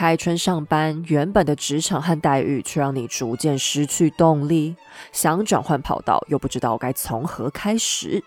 [0.00, 4.74] 开春上班，原本的职场和待遇却让你逐渐失去动力，
[5.12, 8.24] 想转换跑道又不知道该从何开始。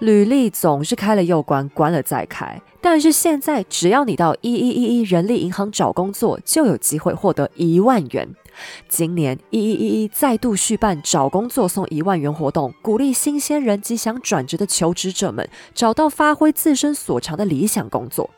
[0.00, 2.60] 履历总是开了又关，关了再开。
[2.82, 8.28] 但是现在，只要你到一一一一人力银行找工作，就有机会获得一万元。
[8.86, 18.28] 今年一一一一再度续办找工作送一万元活动，鼓励新鲜人及想转职的求职者们找到发挥自身所长的理想工作。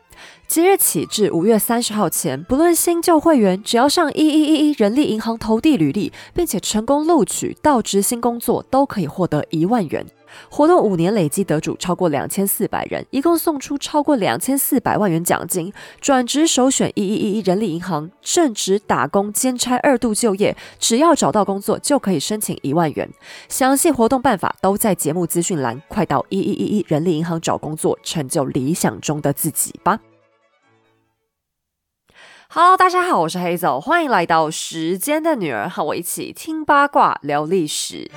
[0.47, 10.07] 即日起至五月三十号前，不论新旧会员，只要上一一一一人力银行投递履历，并且成功录取到职新工作，都可以获得一万元。
[10.51, 15.73] 活动五年累计得主超过两千四百人，一共送出超过两千四百万元奖金。
[16.01, 23.09] 转职首选一一一一人力银行，正职打工兼差二度就业，只要找到工作就可以申请一万元。
[23.49, 29.99] 详细活动办法都在节目资讯栏，快到一一一一人力银行找工作，成就理想中的自己吧。
[32.51, 38.11] Hello，大家好，我是黑走，欢迎来到时间的女儿，和我一起听八卦聊历史。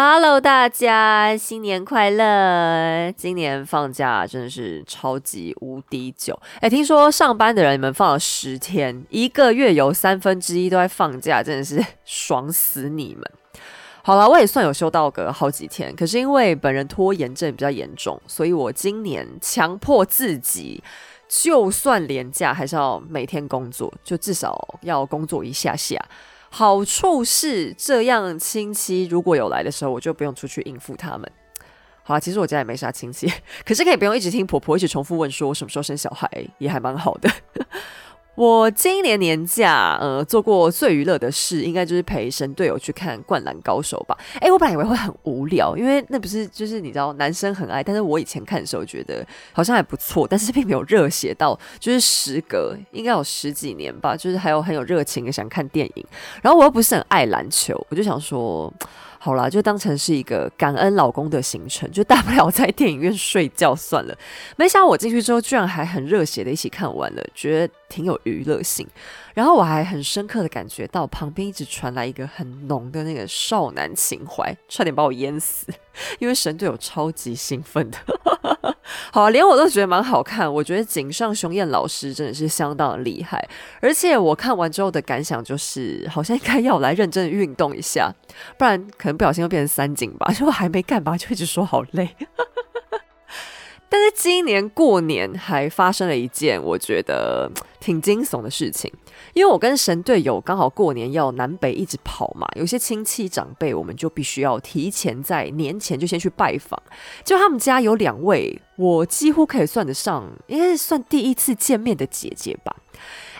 [0.00, 3.12] Hello，大家新年快乐！
[3.16, 6.40] 今年放假真的是超级无敌久。
[6.60, 13.24] 哎，听说上班的人你们放了十天，一个月有三分之一都在放假，真的是爽死你们！
[14.04, 20.80] 好了，我也算有休到个好几天，可是因为本人拖延症比较严重，所以我今年强迫自己，
[21.26, 26.00] 就算连假还是要每天工作，就至少要工作一下下。
[26.50, 31.30] 好处是这样，亲戚如果有来的时候，我就不用出去应付他们。
[32.02, 33.30] 好啊，其实我家也没啥亲戚，
[33.66, 37.30] 可是可以不用一直听婆婆一直重复问说什么时候生小孩，也还蛮好的。
[38.38, 44.16] 我今年年假，呃，做过最娱乐的事，应该就是陪神队友去看《灌篮高手》吧。
[44.40, 56.06] 哎，我本来以为会很无聊，因为那不是就是你知道男生很爱，但是我以前看的时候觉得好像还不错，但是并没有热血到，就是时隔应该有十几年吧，就是还有很有热情的想看电影。
[56.40, 58.72] 然后我又不是很爱篮球，我就想说。
[59.18, 64.16] 好啦，就当成是一个感恩老公的行程，就大不了在电影院睡觉算了。
[64.56, 68.86] 没想到我进去之后，居然还很热血的一起看完了，觉得挺有娱乐性。
[69.34, 75.66] 然后我还很深刻的感觉到旁边一直传来一个很浓的那个少男情怀，差点把我淹死。
[76.20, 77.98] 因为神队友超级兴奋的，
[79.12, 80.52] 好，连我都觉得蛮好看。
[80.52, 83.48] 我觉得井上雄彦老师真的是相当厉害，
[83.80, 88.12] 而且我看完之后的感想就是，好像应该要来认真运动一下，
[88.56, 90.32] 不然可能不小心又变成三井吧。
[90.38, 92.16] 就还没干嘛就一直说好累。
[93.90, 97.50] 但是今年过年还发生了一件我觉得
[97.80, 98.92] 挺惊悚的事情，
[99.38, 106.76] 因为我跟神队友刚好过年要南北一直跑嘛，有些亲戚长辈我们就必须要提前在年前就先去拜访，
[107.22, 112.74] 就他们家有两位我几乎可以算得上，应该是算第一次见面的姐姐吧。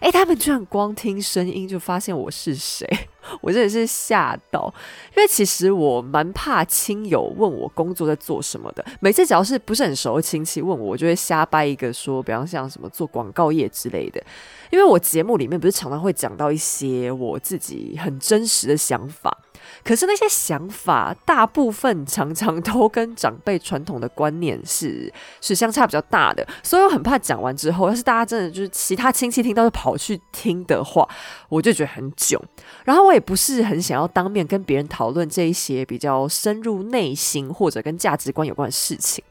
[0.01, 2.87] 哎，他们居然光听声音就发现我是谁，
[3.43, 4.73] 我真的是吓到。
[5.17, 8.85] 因为其实我蛮怕亲友问我工作在做什么的。
[9.01, 14.23] 每次只要是不是很熟的亲戚问我，我就会瞎掰一个说，比方像什么做广告业之类的。
[14.71, 19.37] 因为我节目里面不是常常会讲到一些我自己很真实的想法。
[19.89, 25.11] 可是那些想法，大部分常常都跟长辈传统的观念是
[25.41, 31.09] 是相差比较大的，所以我很怕讲完之后，要是大家真的就是其他亲戚听到就跑去听的话，
[31.49, 32.39] 我就觉得很囧。
[32.85, 39.25] 然后我也不是很想要当面跟别人讨论这一些比较深入内心或者跟价值观有关的事情。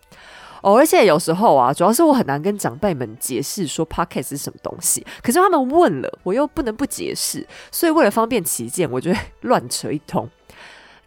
[0.64, 10.28] 哦，而且有时候啊，主要是我很难跟长辈们解释说 podcast 是什么东西，可是他们问了，我又不能不解释，所以为了方便起见，我就乱扯一通。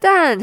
[0.00, 0.36] 但，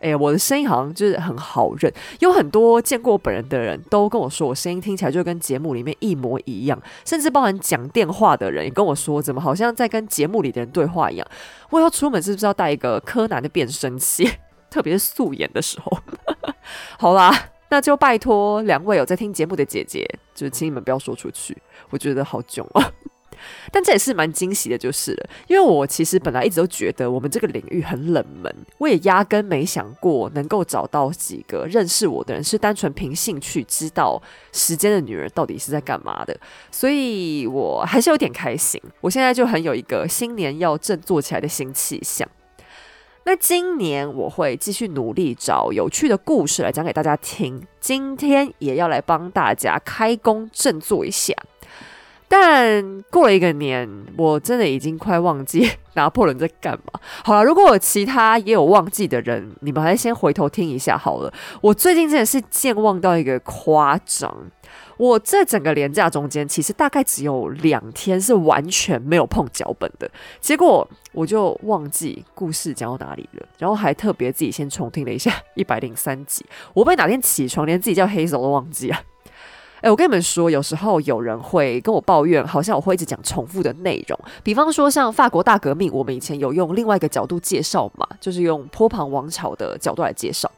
[0.00, 11.26] 哎，我的声音好像就是很好认，有很多见过我本人的人都跟我说，我声音听起来就跟节目里面一模一样，甚至包含讲电话的人也跟我说，怎么好像在跟节目里的人对话一样。
[11.70, 14.28] 我要出门是不是要带一个柯南的变声器？
[14.68, 15.98] 特别是素颜的时候。
[16.98, 17.32] 好啦，
[17.70, 21.56] 那就拜托两位有在听节目的姐姐，就是请你们不要说出去，
[21.90, 22.92] 我觉得好囧啊。
[23.72, 25.30] 但这也是蛮惊喜的，就是了。
[25.46, 34.20] 因为我其实本来一直都觉得我们这个领域很冷门，我也压根没想过能够找到几个认识我的人是单纯凭兴趣知道
[34.52, 36.38] 时间的女人到底是在干嘛的，
[36.70, 38.80] 所以我还是有点开心。
[39.00, 42.28] 我现在就很有一个新年要振作起来的新气象。
[43.24, 51.34] 那今年我会继续努力找有趣的故事来讲给大家听，今天也要来帮大家开工振作一下。
[52.28, 57.00] 但过了一个年，我真的已经快忘记 拿破仑在干嘛。
[57.24, 61.32] 好了，如果有其他也有忘记的人，你们还是先回头听一下好了。
[61.62, 64.36] 我最近真的是健忘到一个夸张。
[64.98, 70.10] 我这整个连假中间，其实大概只有两天是完全没有碰脚本的。
[70.40, 76.44] 结果我就忘记故事讲到哪里了，然后还特别自己先重听了一下一百零三集。
[76.74, 79.00] 我被哪天起床连自己叫黑手都忘记啊！
[79.80, 84.18] 哎，我跟你们说，有时候有人会跟我抱怨，好像我会一直讲重复的内容。
[84.42, 90.50] 比方说，像法国大革命，我们以前有用另外一个角度介绍嘛，就是用波旁王朝的角度来介绍。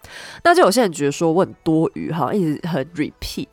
[0.44, 3.48] 那就有些人觉得说我很多余，好像一直很 repeat。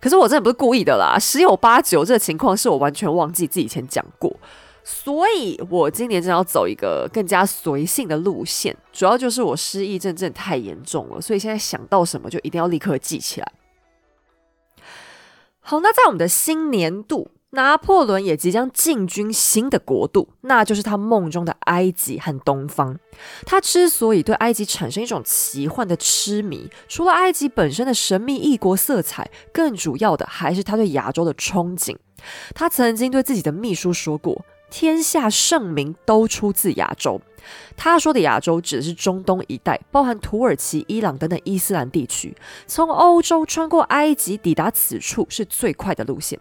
[0.00, 4.34] 可是我真的不是故意的啦，十有八九这情况是我完全忘记自己以前讲过，
[4.82, 13.52] 所以我今年正要走一个更加随性的路线，主要就是我失忆症真的太严重了，所以现在想到什么就一定要立刻记起来。
[15.70, 17.30] 好，那在我们的新年度。
[17.52, 22.98] 拿破仑也即将进军新的国度，那就是他梦中的埃及和东方。
[23.44, 31.96] 他之所以对埃及产生一种奇幻的痴迷，除了埃及本身的神秘异国色彩，更主要的还是他对亚洲的憧憬。
[32.52, 37.20] 他曾经对自己的秘书说过：“天下盛名都出自亚洲。”
[37.76, 42.36] 他说的亚洲指的是中东一带，包含土耳其、伊朗等等伊斯兰地区。
[42.66, 46.38] 从欧洲穿过埃及抵达此处是最快的路线。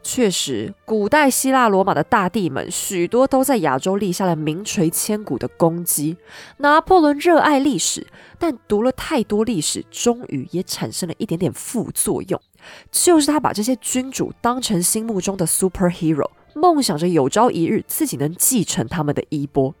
[0.00, 6.16] 确实，古代希腊罗马的大帝们许多都在亚洲立下了名垂千古的功绩。
[6.58, 8.06] 拿破仑热爱历史，
[8.38, 12.40] 但读了太多历史，终于也产生了一点点副作用，
[12.92, 19.74] 就是他把这些君主当成心目中的 superhero，梦想着有朝一日自己能继承他们的衣钵。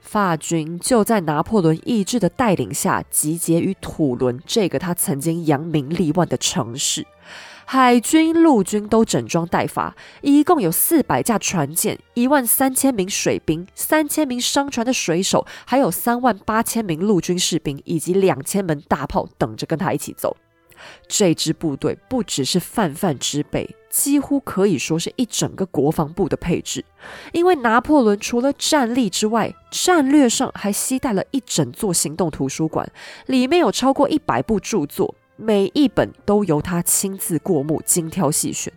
[0.00, 7.04] 法军就在拿破仑意志的带领下，集结于土伦这个他曾经扬名立万的城市。
[7.68, 20.36] 海军、陆军都整装待发，一共有四百架船舰、一万三千名水兵、三千名商船的水手，还有三万八千名陆军士兵以及两千门大炮等着跟他一起走。
[21.08, 26.84] 这支部队不只是泛泛之辈，几乎可以说是一整个国防部的配置。
[27.32, 32.86] 因为拿破仑除了战力之外，战略上还携带了一整座行动图书馆，
[33.24, 35.14] 里面有超过一百部著作。
[35.38, 38.72] 每一本都由他亲自过目、精挑细选，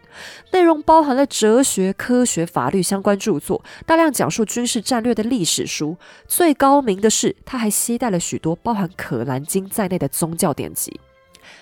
[0.52, 5.96] 内容包含了哲学、科学、法律相关著作，大量讲述军事战略的历史书。
[6.28, 11.00] 最高明的是，他还携带了许多包含《可兰经》在内的宗教典籍。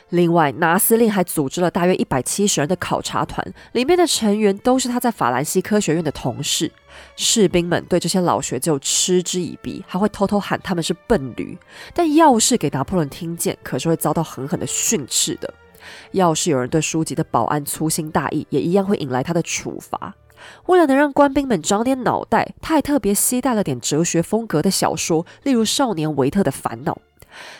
[0.09, 6.71] 另外，拿司令还组织了大约一百七十人的考察团，里面的成员都是他在法兰西科学院的同事。
[7.18, 11.57] 士兵们对这些老学究嗤之以鼻，还会偷偷喊他们是笨驴。
[11.94, 15.54] 但要是给拿破仑听见，可是会遭到狠狠的训斥的。
[16.12, 20.15] 要是有人对书籍的保安粗心大意，也一样会引来他的处罚。
[20.68, 26.94] 为了能让官兵们长点脑袋，他还特别携带了点哲学风格的小说，例如《少年维特的烦恼》。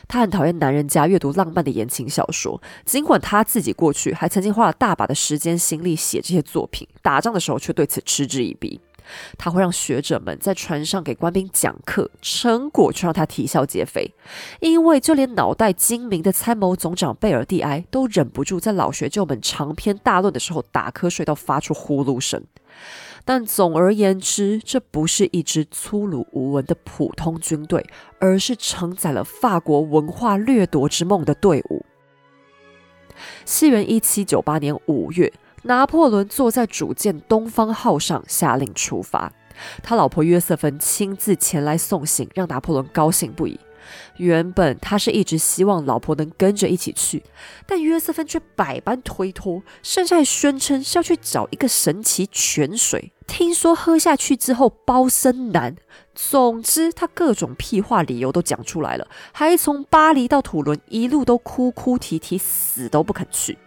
[0.08, 8.80] 他很讨厌男人家阅读浪漫的言情小说，尽管他自己过去还曾经花了大把的时间心力写这些作品，打仗的时候却对此嗤之以鼻。
[9.38, 14.14] 他会让学者们在船上给官兵讲课，成果却让他啼笑皆非，
[14.60, 22.44] 因为就连脑袋精明的参谋总长贝尔蒂埃都忍不住在老学究们长篇大论的时候打瞌睡到发出呼噜声。
[23.28, 27.86] 但总而言之，这不是一支粗鲁无闻的普通军队，
[28.22, 31.86] 而是承载了法国文化掠夺之梦的队伍。
[33.44, 39.30] 西元一七九八年五月，拿破仑坐在主舰“东方号”上，下令出发。
[39.84, 43.60] 他老婆约瑟芬亲自前来送行，让拿破仑高兴不已。
[44.18, 47.24] 原本他是一直希望老婆能跟着一起去，
[47.66, 55.76] 但约瑟芬却百般推脱，甚至还宣称是要去找一个神奇泉水，听说喝下去之后包身男。
[56.16, 63.58] 总之，他各种屁话理由都讲出来了，还从巴黎到土伦一路都哭哭啼啼，死都不肯去。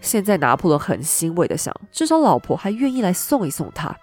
[0.00, 3.94] 现在拿破仑很欣慰的想，至少老婆还愿意来送一送他。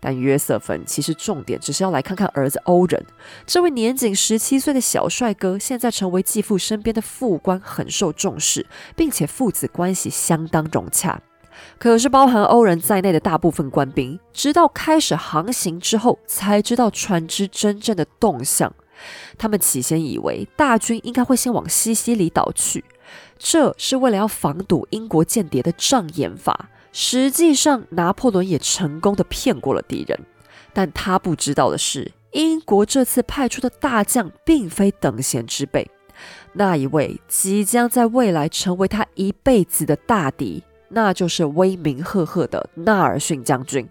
[0.00, 3.04] 但约瑟芬其实重点只是要来看看儿子欧仁，
[3.46, 11.20] 这位年仅十七岁的小帅哥，现在成为继父身边的副官，很受重视，并且父子关系相当融洽。
[11.78, 18.72] 可是，包含欧仁在内的大部分官兵，直到开始航行之后，才知道船只真正的动向。
[19.38, 22.84] 他们起先以为大军应该会先往西西里岛去，
[23.38, 26.70] 这是为了要防堵英国间谍的障眼法。
[26.98, 30.18] 实际上，拿破仑也成功的骗过了敌人，
[30.72, 35.86] 但他不知道的是，英国这次派出的大将并非等闲之辈。
[36.54, 43.86] 那一位即将在未来成为他一辈子的大敌那就是威名赫赫的纳尔逊将军。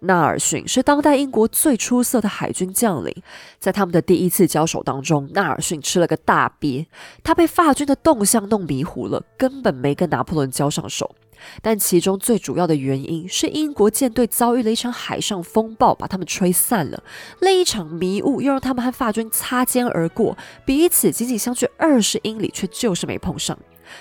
[0.00, 3.14] 纳尔逊是当代英国最出色的海军将领，
[3.58, 6.86] 在他们的第一次交手当中，纳尔逊吃了个大鳖，
[7.22, 11.14] 他被法军的动向弄迷糊了，根本没跟拿破仑交上手。
[11.62, 17.02] 但其中最主要的原因是英国舰队遭遇了一场海上风暴，把他们吹散了。
[17.40, 23.58] 另一场迷雾又让他们和法军擦肩而过，彼此仅仅相距二十英里，却就是没碰上。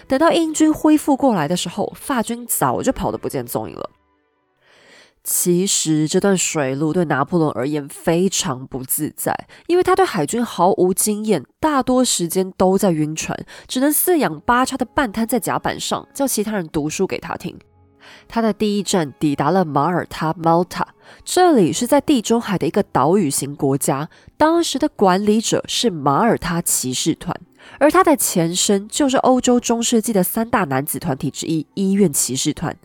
[0.08, 3.90] 等到英军恢复过来的时候，法军早就跑得不见踪影了。
[5.28, 13.36] 其实这段水路对拿破仑而言非常不自在，因为他对海军毫无经验，大多时间都在晕船，
[13.68, 17.58] 只能四仰八叉的半瘫在甲板上，叫其他人读书给他听。
[18.28, 20.86] 他的第一站抵达了马耳他 （Malta），
[21.24, 27.36] 这里是在地中海的一个岛屿型国家，当时的管理者是马耳他骑士团，
[27.80, 32.78] 而它的前身就是欧洲中世纪的三大男子团体之一——医院骑士团。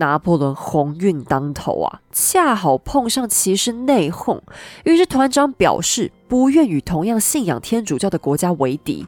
[0.00, 4.40] 拿破仑鸿运当头啊，恰好碰上骑士内讧，
[4.84, 9.06] 于是团长表示不愿与同样信仰天主教的国家为敌。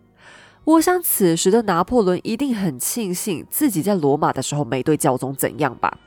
[0.65, 5.99] 我想此时的拿破仑一定很庆幸自己在罗马的时候没对教宗怎样吧。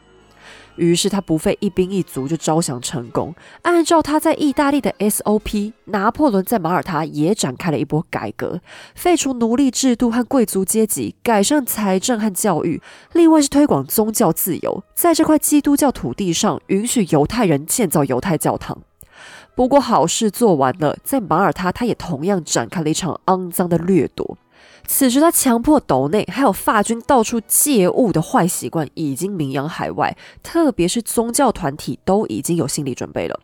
[0.75, 3.33] 于是他不费一兵一卒就招降成功。
[3.61, 8.59] 按照他在意大利的 SOP，拿破仑在马耳他也展开了一波改革，
[8.95, 12.81] 废除奴隶制度和贵族阶级，改善财政和教育。
[13.13, 18.81] 另外是推广宗教自由，在这块基督教土地上允许犹太人建造犹太教堂。
[19.55, 24.37] 不过好事做完了，在马耳他他也同样展开了一场肮脏的掠夺。
[24.87, 33.39] 此时，他强迫斗内还有法军到处借物的坏习惯已经名扬海外，特别是宗教团体都已经有心理准备了。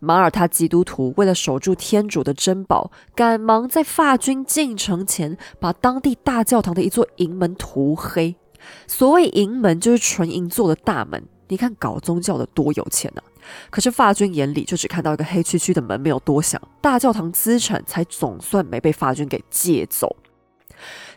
[0.00, 8.34] 马耳他基督徒为了守住天主的珍宝，赶忙在法军进城前把当地大教堂的一座银门涂黑。
[8.86, 11.22] 所谓银门，就是纯银做的大门。
[11.48, 13.22] 你看，搞宗教的多有钱呢！
[13.70, 20.14] 可是法军眼里就只看到一个黑黢黢的门，没有多想，大教堂资产才总算没被法军给借走。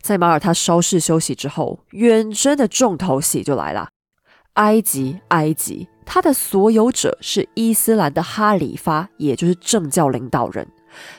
[0.02, 3.90] 在马耳他稍事休息之后，远征的重头戏就来了。
[4.56, 10.68] 埃及，埃及，它的所有者是伊斯兰的哈里发，也就是政教领导人。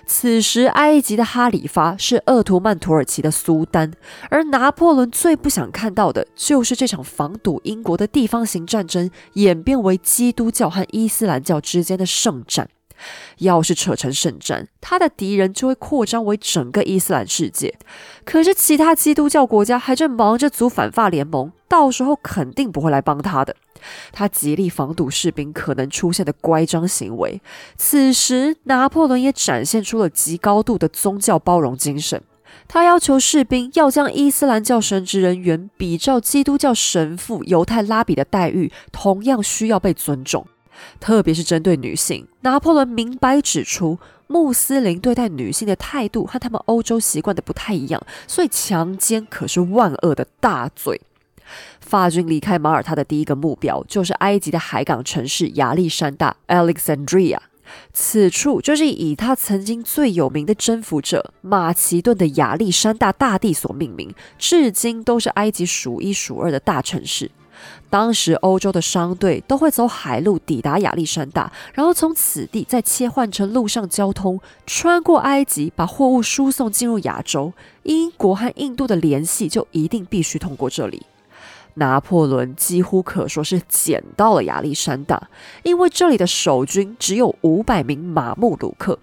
[0.04, 3.90] 此时，埃及的哈里发是鄂图曼土耳其的苏丹，
[4.28, 12.68] 而拿破仑最不想看到的就是这场防堵英国的地方型战争演变为基督教和伊斯兰教之间的圣战。
[13.38, 17.74] 要是扯成圣战，他的敌人就会扩张为整个伊斯兰世界。
[18.24, 23.56] 可是其他基督教国家还正忙着组反法联盟，到时候肯定不会来帮他的。
[24.12, 27.40] 他极力防堵士兵可能出现的乖张行为。
[27.76, 32.22] 此时，拿破仑也展现出了极高度的宗教包容精神。
[32.68, 40.46] 他要求士兵要将伊斯兰教神职人员比照基督教神父犹太拉比的待遇，同样需要被尊重。
[41.00, 51.00] 特别是针对女性，拿破仑明白指出，穆斯林对待女性的态度和他们欧洲习惯的不太一样，所以强奸可是万恶的大罪。
[51.80, 57.38] 法军离开马耳他的第一个目标就是埃及的海港城市亚历山大 （Alexandria），
[57.92, 67.30] 此处就是以他曾经最有名的征服者马其顿的亚历山大大帝所命名，至今都是埃及数一数二的大城市。
[67.90, 77.52] 当时欧洲的商队都会走海路抵达亚历山大，然后从此地再切换成陆上交通，穿过埃及把货物输送进入亚洲。
[77.82, 81.02] 英国和印度的联系就一定必须通过这里。
[81.74, 85.30] 拿破仑几乎可说是捡到了亚历山大，
[85.62, 88.98] 因为这里的守军只有五百名马穆鲁克。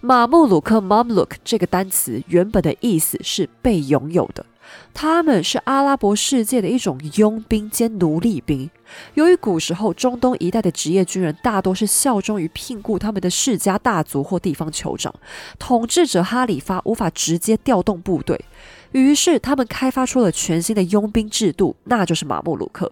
[0.00, 4.46] 马穆鲁克 （Mamluk） 这个单词原本的意思是被拥有的。
[4.94, 8.70] 他们是阿拉伯世界的一种佣兵兼奴隶兵。
[9.14, 15.14] 由于古时候中东一带的职业军人大多是效忠于聘雇他们的世家大族或地方酋长，
[15.58, 18.44] 统治者哈里发无法直接调动部队，
[18.92, 22.90] 于是他们开发出了全新的佣兵制度，那就是马穆鲁克。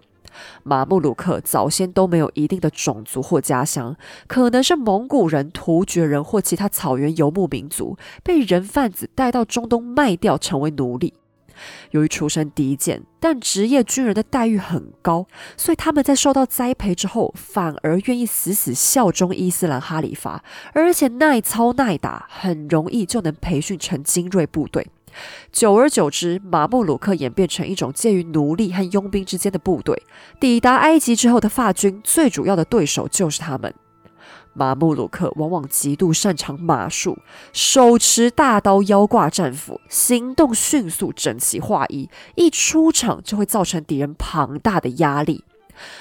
[0.65, 11.15] 马穆鲁克早先都没有一定的种族或家乡，可能是蒙古人、突厥人或其他草原游牧民族，被人贩子带到中东卖掉，成为奴隶。
[11.91, 24.87] 由于出身低贱，但职业军人的待遇很高，所以他们在受到栽培之后，反而愿意死死效忠伊斯兰哈里发，而且耐操耐打，很容易就能培训成精锐部队。
[25.51, 30.03] 久而久之，马穆鲁克演变成一种介于奴隶和佣兵之间的部队。
[30.39, 33.73] 抵达埃及之后的法军，最主要的对手就是他们。
[34.57, 37.19] 马穆鲁克往往极度擅长马术，
[37.53, 45.45] 手持大刀，腰挂战斧，行动迅速，整齐划一，一出场就会造成敌人庞大的压力。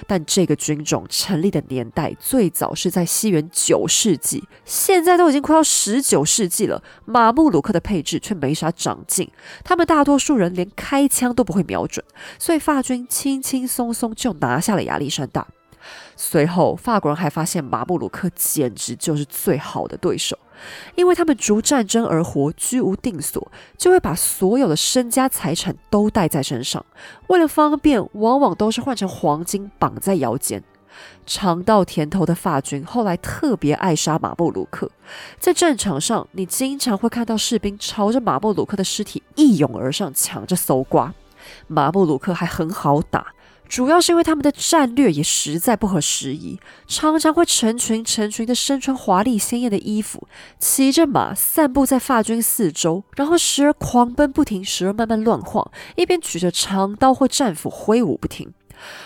[0.07, 9.29] 但这个军种成立的年代最早是在西元九世纪，现在都已经快要十九世纪了，马穆鲁克的配置却没啥长进，
[9.65, 12.05] 他们大多数人连开枪都不会瞄准，
[12.39, 15.45] 所以法军轻轻松松就拿下了亚历山大。
[16.15, 20.37] 随后，法国人还发现马布鲁克简直就是最好的对手，
[20.95, 26.85] 因为他们逐战争而活，居无定所，就会把所有的身家财产都带在身上。
[27.27, 30.63] 为了方便，往往都是换成黄金绑在腰间。
[31.25, 34.89] 尝到甜头的法军后来特别爱杀马布鲁克，
[35.37, 41.13] 在战场上，你经常会看到士兵朝着马布鲁克的尸体一拥而上，抢着搜刮。
[41.67, 43.34] 马布鲁克还很好打。
[43.67, 50.27] 主要是因为他们的战略也实在不合时宜，常常会成群成群的身穿华丽鲜艳的衣服，
[50.59, 58.53] 骑着马散步在法军四周，然后时而狂奔不停，时而慢慢乱晃，一边举着长刀或战斧挥舞不停。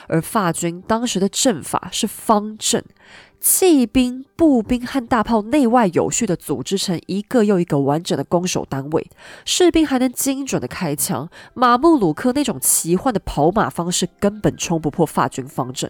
[0.07, 2.83] 而法军当时的阵法是方阵。
[3.41, 9.09] 骑兵、步兵和大炮内外有序地组织成一个又一个完整的攻守单位，
[9.45, 11.29] 士兵还能精准地开枪。
[11.53, 15.89] 马穆鲁克那种奇幻的跑马方式根本冲不破法军方阵。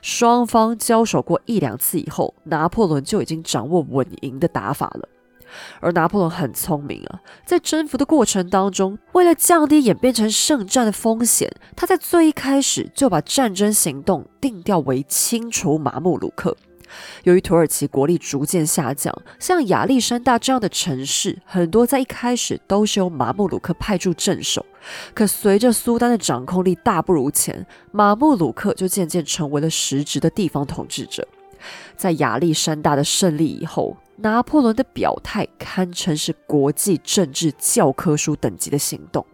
[0.00, 5.08] 双方交手过一两次以后，拿破仑就已经掌握稳赢的打法了。
[5.80, 16.56] 而拿破仑很聪明啊，在征服的过程当中，为了降低演变成圣战的风险，他在最一开始就把战争行动定调为清除马穆鲁克。
[17.24, 24.64] 由于土耳其国力逐渐下降，像亚历山大这样的城市，很多在一开始都是由马穆鲁克派驻镇守。
[25.14, 31.26] 可随着苏丹的掌控力大不如前，马穆鲁克就渐渐成为了实质的地方统治者。
[31.96, 39.26] 在亚历山大的胜利以后，拿破仑的表态堪称是国际政治教科书等级的行动。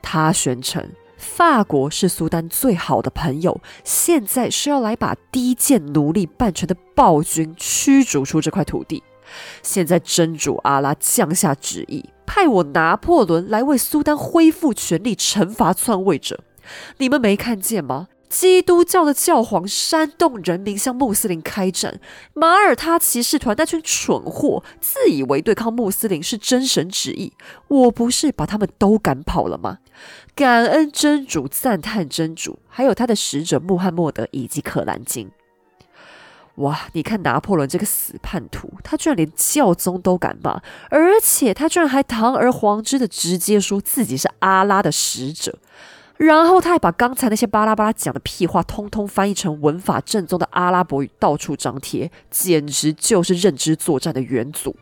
[0.00, 0.88] 他宣称。
[1.24, 9.02] 法国是苏丹最好的朋友，现在是要来把低贱奴隶扮成的暴君驱逐出这块土地。
[9.62, 16.40] 现在真主阿拉降下旨意，派我拿破仑来为苏丹恢复权力，惩罚篡位者。
[16.98, 18.08] 你们没看见吗？
[18.34, 22.00] 基督教的教皇煽动人民向穆斯林开战，
[22.32, 27.32] 马耳他骑士团那群蠢货自以为对抗穆斯林是真神旨意，
[27.68, 29.78] 我不是把他们都赶跑了吗？
[30.34, 35.30] 感恩真主，赞叹真主，还有他的使者穆罕默德以及可兰经。
[36.56, 45.60] 哇，你看拿破仑这个死叛徒，他居然连教宗都敢骂，而且他居然还堂而皇之的直接说自己是阿拉的使者。
[46.16, 54.76] 然后他还把刚才那些巴拉巴拉讲的屁话，通通翻译成文法正宗的阿拉伯语，到处张贴，简直就是认知作战的元祖。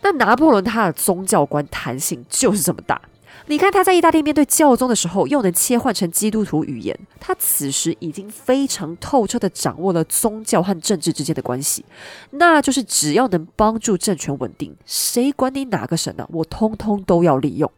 [0.00, 3.00] 那拿破仑他的宗教观弹性就是这么大。
[3.46, 11.84] 你看他在意大利面对教宗的时候，又能切换成基督徒语言，他此时已经非常透彻的掌握了宗教和政治之间的关系，
[12.30, 16.26] 那就是只要能帮助政权稳定，谁管你哪个神呢？
[16.32, 17.70] 我通通都要利用。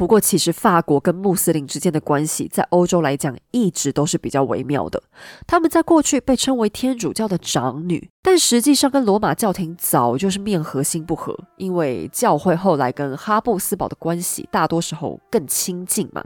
[0.00, 5.02] 不过，其实法国跟穆斯林之间的关系，在欧洲来讲，一直都是比较微妙的。
[5.46, 11.38] 他们在过去被称为天主教的长女，但实际上跟罗马教廷早就是面和心不和。
[11.58, 16.24] 因为教会后来跟哈布斯堡的关系，大多时候更亲近嘛。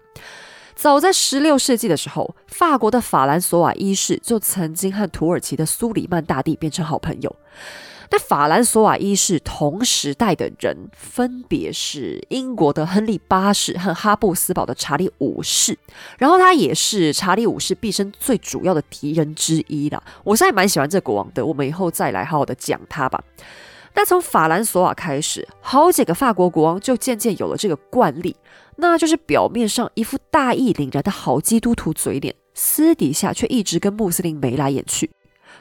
[0.76, 7.36] 早在十六世纪的时候，法国的法兰索瓦一世就曾经和土耳其的苏里曼大帝变成好朋友。
[8.10, 15.76] 那法兰索瓦一世同时代的人，分别是英国的亨利八世和哈布斯堡的查理五世，
[16.18, 20.02] 然后他也是查理五世毕生最主要的敌人之一啦。
[20.22, 23.22] 我现在蛮喜欢这国王的，我们以后再来好好的讲他吧。
[23.96, 28.36] 那从法兰索瓦开始，好几个法国国王就渐渐有了这个惯例，
[28.76, 35.10] 那就是表面上一副大义凛然的好基督徒嘴脸，私底下却一直跟穆斯林眉来眼去。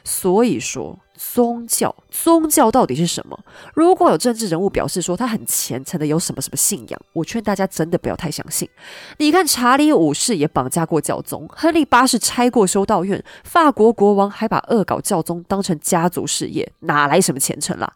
[0.03, 3.39] 所以说，宗教，宗教到底是什么？
[3.73, 8.69] 如果有政治人物表示说他很虔诚的有什么什么信仰，我劝大家真的不要太相信。
[9.17, 17.93] 你看，查理五世也绑架过教宗，亨利八世拆过修道院，法国国王还把恶搞教宗当成家族事业，哪来什么虔诚啦？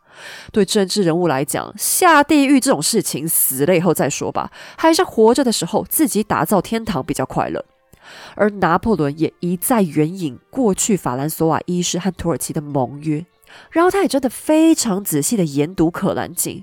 [0.54, 7.66] 对政治人物来讲，下地狱这种事情，死了以后再说吧，还是活着的时候自己打造天堂比较快乐。
[8.36, 13.26] 而拿破仑也一再援引过去法兰索瓦一世和土耳其的盟约，
[13.72, 16.60] 然后他也真的非常仔细的研读《可兰经》。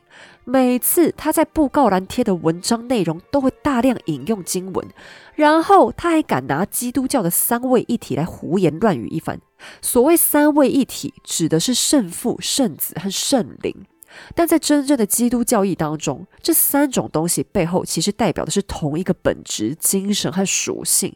[0.46, 4.86] 每次他在布告栏贴的文章内容都会大量引用经文，
[5.34, 9.40] 然后他还敢拿基督教的三位一体来胡言乱语一番。
[9.80, 13.86] 所谓三位一体，指的是圣父、圣子和圣灵。
[14.34, 21.14] 但在真正的基督教义当中，这三种东西背后其实代表的是同一个本质、精神和属性。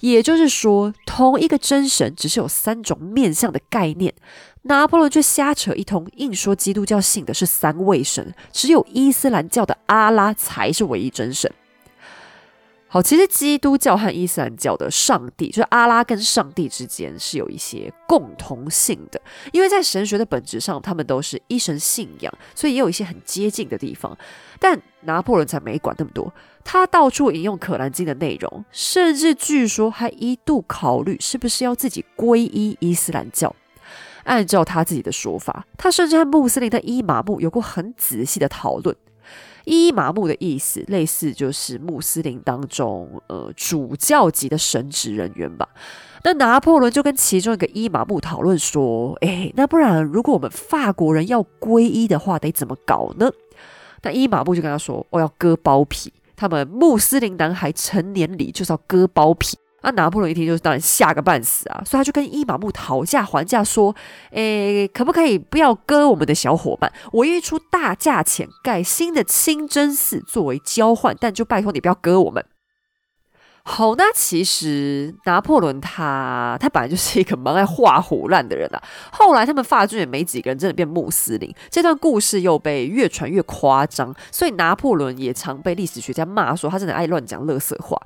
[0.00, 4.14] 也就是说，同一个真神只是有三种面向的概念。
[4.62, 11.50] 拿破仑却瞎扯一通，硬说基督教信的是三位神，只有伊斯兰教的阿拉才是唯一真神。
[12.90, 19.20] 好，其实基督教和伊斯兰教的上帝，就是阿拉跟上帝之间是有一些共同性的，
[19.52, 24.16] 因为在神学的本质上，他们都是一神信仰，所以也有一些很接近的地方。
[24.58, 26.32] 但拿破仑才没管那么多，
[26.64, 33.54] 他到处引用《可兰经》的内容，甚至据说还一度考虑是不是要自己皈依伊斯兰教。
[34.24, 38.96] 按照他自己的说法，他甚至和穆斯林的伊玛目有过很仔细的讨论。
[39.64, 45.68] 伊玛目的意思类似就是穆斯林当中呃主教级的神职人员吧。
[46.24, 53.30] 那拿破仑就跟其中一个伊玛目讨论说：“哎，那不然如果我们法国人要皈依的话，得怎么搞呢？”
[54.02, 63.94] 那伊玛目就跟他说：“我要割包皮，他们穆斯林男孩成年礼就是要割包皮。”那拿破仑一听就是当然吓个半死啊，所以他就跟伊玛目讨价还价说
[64.32, 66.92] ：“诶，可不可以不要割我们的小伙伴？
[67.12, 72.44] 我愿意出大价钱盖新的清真寺作为交换，但就拜托你不要割我们。”
[73.70, 78.82] 好，那其实拿破仑他他本来就是一个蛮爱画虎烂的人啊。
[79.12, 88.00] 后来他们法军也没几个人真的变穆斯林，这段故事又被越传越夸张，所以拿破仑也常被历史学家骂说他真的爱乱讲乐色话。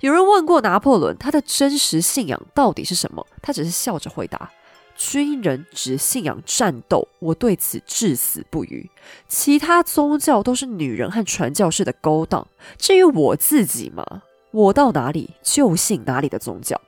[0.00, 4.50] 有人问过拿破仑他的真实信仰到底是什么，他只是笑着回答
[4.98, 8.90] ：“军人只信仰战斗，我对此至死不渝。
[9.28, 12.44] 其他宗教都是女人和传教士的勾当。
[12.76, 14.22] 至于我自己嘛。”
[14.56, 16.80] 我到哪里就信哪里的宗教。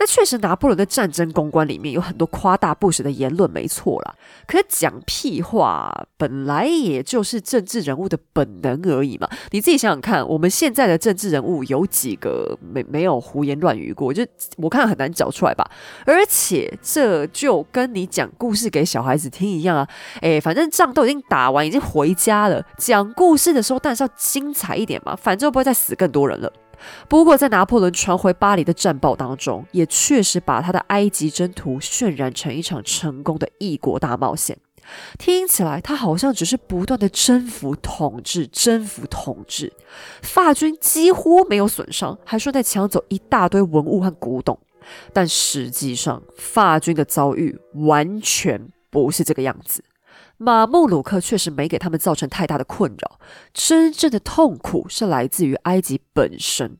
[0.00, 4.14] 那确实，拿破仑的战争公关里面有很多夸大不实的言论，没错啦。
[4.46, 9.28] 可是讲屁话本来也就是政治人物的本能而已嘛。
[9.50, 14.10] 你自己想想看，我们现在的政治人物有几个没没有胡言乱语过？
[14.10, 15.70] 就我看很难找出来吧。
[16.06, 19.86] 而且这就跟你讲故事给小孩子听一样啊。
[20.22, 22.64] 诶，反正仗都已经打完，已经回家了。
[22.78, 25.14] 讲故事的时候，当然是要精彩一点嘛。
[25.14, 26.50] 反正不会再死更多人了。
[27.08, 34.56] 不过，在拿破仑传回巴黎的战报当中，也确实把他的埃及征途渲染成一场成功的异国大冒险。
[35.18, 39.72] 听起来，他好像只是不断的征服、统治、征服、统治，
[40.22, 44.58] 法军几乎没有损伤，还顺带抢走一大堆文物和古董。
[45.12, 49.84] 但实际上，法军的遭遇完全不是这个样子。
[50.42, 53.20] 马穆鲁克确实没给他们造成太大的困扰，
[53.52, 56.78] 真正的痛苦是来自于埃及本身。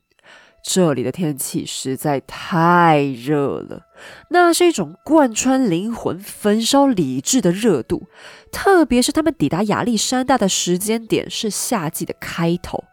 [0.64, 3.82] 这里的天气实在太热了，
[4.30, 8.04] 那是一种贯穿灵魂、焚烧理智的热度。
[8.50, 12.84] 特别是他们抵达亚历山大的时间点是夏季的开头。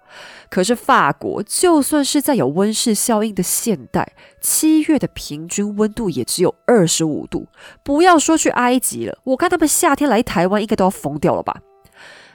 [0.49, 7.47] 可是法国，就算是在有温室效应的现代，七月的平均温度也只有二十五度。
[7.83, 11.61] 不要说去埃及了，我看他们夏天来台湾应该都要疯掉了吧？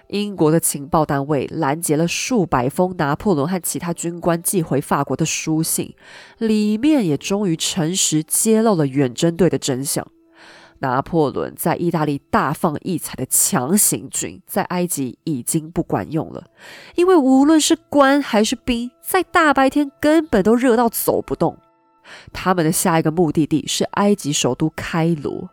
[0.09, 5.95] 英国的情报单位拦截了数百封拿破仑和其他军官寄回法国的书信，
[6.37, 10.07] 里面也终于诚实揭露了远征队的真相。
[10.83, 16.45] 拿破仑在意大利大放异彩的强行军，在埃及已经不管用了，
[16.97, 21.57] 因为无论是官还是兵，在大白天根本都热到走不动。
[22.33, 25.49] 他们的下一个目的地是埃及首都开罗，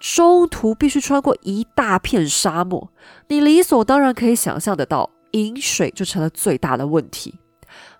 [0.00, 2.90] 中途必须穿过一大片沙漠，
[3.28, 7.34] 你理所当然可以想象得到，饮水就成了最大的问题。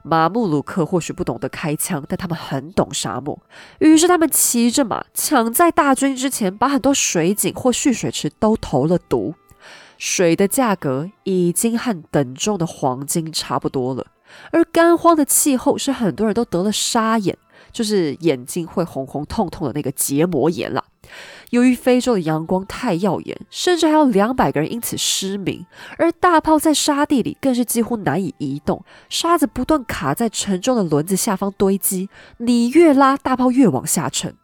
[0.03, 3.39] 马穆鲁克或许不懂得开枪，但他们很懂沙漠。
[3.79, 9.35] 于是他们骑着马，抢在大军之前，把很多水井或蓄水池都投了毒。
[9.99, 14.07] 水的价格已经和等重的黄金差不多了。
[14.53, 17.37] 而干荒的气候是很多人都得了沙眼，
[17.71, 20.85] 就是眼睛会红红痛痛的那个结膜炎了。
[21.51, 25.67] 由于非洲的阳光太耀眼，甚至还有两百个人因此失明。
[25.99, 32.09] 而大炮在沙地里更是几乎难以移动，沙子不断卡在沉重的轮子下方堆积，
[32.39, 34.35] 你越拉，大炮越往下沉。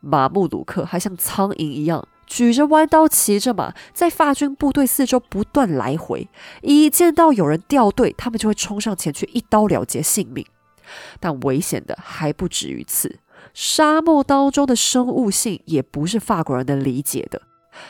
[0.00, 6.28] 马穆鲁克还像苍蝇一样举着弯刀，骑着马，在法军部队四周不断来回。
[6.62, 10.44] 一见到有人掉队，他们就会冲上前去，一刀了结性命。
[11.18, 13.18] 但危险的还不止于此。
[13.54, 17.40] 沙漠当中的生物性也不是法国人能理解的。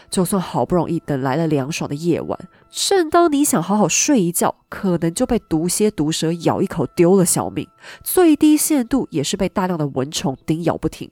[0.09, 2.39] 就算好不容易等来了凉爽的夜晚，
[2.71, 7.69] 正当你想好好睡一觉，可能就被毒蝎、毒蛇咬一口丢了小命。
[8.03, 11.11] 最低限度也是被大量的蚊虫叮咬不停。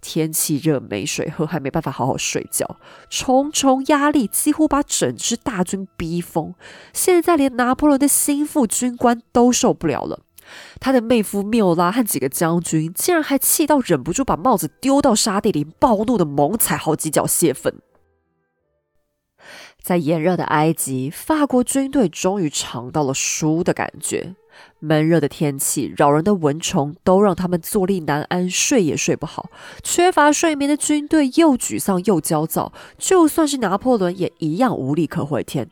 [0.00, 2.76] 天气热没水喝，还没办法好好睡觉，
[3.10, 6.54] 重重压力几乎把整支大军逼疯。
[6.92, 10.20] 现在连拿破仑的心腹军官都受不了了。
[10.80, 17.74] 他的妹夫缪拉和几个将军竟然还气到忍不住把帽子丢到沙地里，暴怒的猛踩好几脚泄愤。
[19.82, 24.34] 在炎热的埃及，法国军队终于尝到了输的感觉。
[24.80, 29.50] 闷热的天气、扰人的蚊虫都让他们坐立难安，睡也睡不好。
[29.82, 35.70] 缺乏睡眠的军队又沮丧又焦躁，就算是拿破仑也一样无力可回天。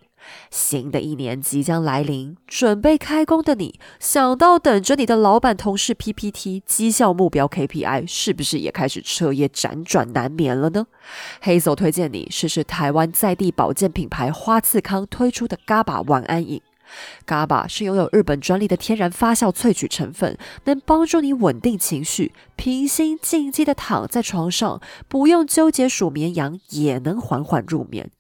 [0.51, 10.87] 新的一年即将来临，准备开工的你，想到等着你的老板、同事 PPT、绩效目标 KPI，是不是也开始彻夜辗转难眠了呢？
[11.41, 16.61] 黑手推荐你试试台湾在地保健品牌花次康推出的 GABA 晚安饮。
[17.27, 28.11] GABA 是拥有日本专利的天然发酵萃取成分，能帮助你稳定情绪，平心静气的躺在床上，不用纠结数绵羊，也能缓缓入眠。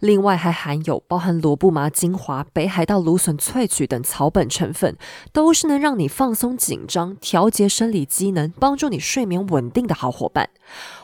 [0.00, 4.96] 另外还含有包含罗布麻精华、北海道芦笋萃取等草本成分，
[5.32, 10.50] 都是能让你放松紧张、调节生理机能、帮助你睡眠稳定的好伙伴。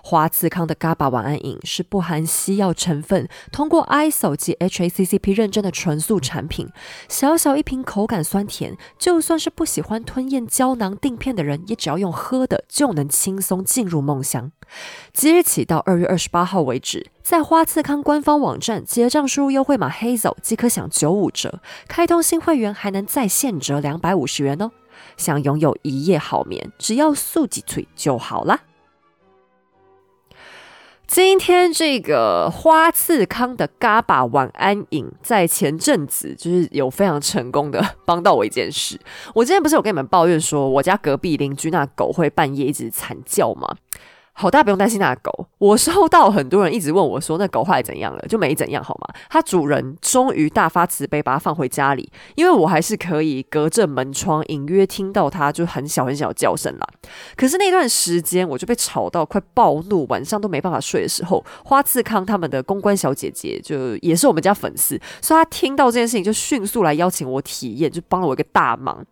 [0.02, 6.68] 华慈康的 GABA 晚安饮是不含西药成分，通过 ISO 及 HACCP 认证的纯素产品。
[7.08, 14.52] 小小一瓶，口感酸甜，就算是不喜欢吞咽胶囊定片的人，也只要用喝的就能轻松进入梦乡。
[15.12, 24.70] 即日起到二月二十八号为止，在花次康官方网站结账输入优惠码 Hazel 即可享九五折，开通新会员还能再现折两百五十元哦。
[25.16, 28.60] 想拥有一夜好眠，只要素几萃就好啦。
[31.06, 38.96] 今天这个花次康的嘎巴晚安饮，在前阵子就是有非常成功的帮到我一件事。
[39.34, 43.76] 我之前不是有跟你们抱怨说，我家隔壁邻居那狗会半夜一直惨叫吗？
[44.40, 45.46] 好，大家不用担心那狗。
[45.58, 48.22] 我收到很多人一直问我说，那狗后来怎样了？
[48.26, 49.14] 就没怎样，好吗？
[49.28, 52.10] 它主人终于大发慈悲，把它放回家里。
[52.36, 56.86] 因为我还是可以隔着门窗隐约听到它就很小很小的叫声啦。
[57.36, 69.04] 可是那段时间我就被吵到快暴怒，晚上都没办法睡的时候，花次康他们的公关小姐姐就也是我们家粉丝，所以她听到这件事情就迅速来邀请我体验，就帮了我一个大忙。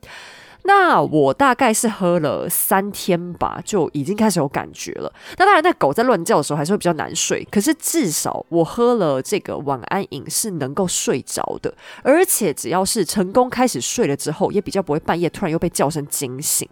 [0.69, 5.11] 那我大概是喝了三天吧，就已经开始有感觉了。
[5.39, 7.43] 那当然，那狗在乱叫的时候还是会比较难睡。
[7.51, 16.69] 可是至少我喝了这个晚安饮是能够睡着的，而且只要是成功开始睡了之后，也比较不会半夜突然又被叫声惊醒。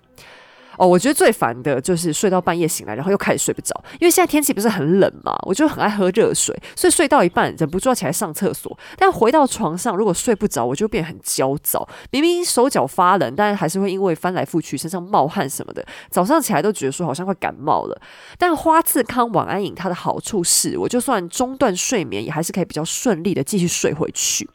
[0.78, 3.74] 哦，我觉得最烦的就是睡到半夜醒来，然后又开始睡不着。
[4.00, 8.78] 因为现在天气不是很冷嘛，我就很爱喝热水，所以睡到一半忍不住要起来上厕所。
[8.96, 11.88] 但回到床上，如果睡不着，我就变很焦躁。
[12.10, 15.84] 明明手脚发冷，但还是会因为翻来覆去，身上冒汗什么的。
[16.10, 18.00] 早上起来都觉得说好像会感冒了。
[18.38, 24.48] 但花次康晚安饮它的好处是，我就算中断睡眠，也还是可以比较顺利的继续睡回去。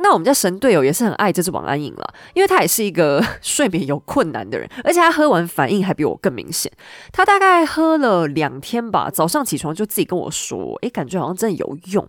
[0.00, 6.70] 那我们家神队友也是很爱这支晚安饮了，因为他也是一个 睡眠有困难的人，而且他喝完反应还比我更明显。
[7.12, 12.06] 他大概喝了两天吧，早上起床就自己跟我说：“诶，感觉好像真的有用。”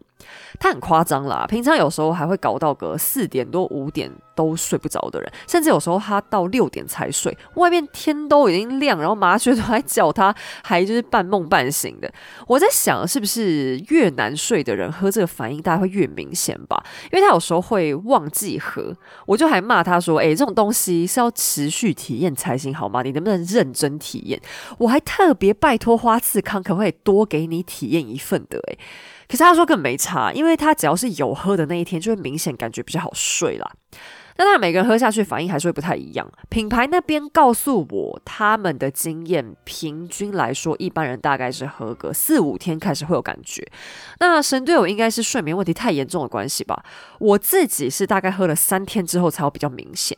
[0.60, 12.10] 他很夸张啦，平常有时候还会搞到个四点多五点都睡不着的人，甚至有时候他到六点才睡，外面天都已经亮，然后麻雀都还叫他，还就是半梦半醒的。
[12.47, 16.82] 我在想，是不是越难睡的人喝这个反应大概会越明显吧？
[17.12, 23.02] 因为他有时候会忘记喝，我就还骂他说：“哎，这种东西是要持续体验才行，好吗？
[23.02, 24.39] 你能不能认真体验？”
[24.80, 28.58] 我还特别拜托花次康，可不可以多给你体验一份的？
[28.69, 28.80] 诶。
[29.28, 33.71] 可是他说更没差，因为他只要是有喝的那一天，就会明显感觉比较好睡啦。
[34.39, 36.25] 那当然每个人喝下去反应还是会不太一样。
[36.47, 43.69] 品牌那边告诉我，他们的经验平均来说，一般人大概是喝个四五天开始会有感觉。
[44.21, 46.82] 那神队友应该是睡眠问题太严重的关系吧？
[47.19, 50.17] 我自己是大概喝了三天之后才会比较明显。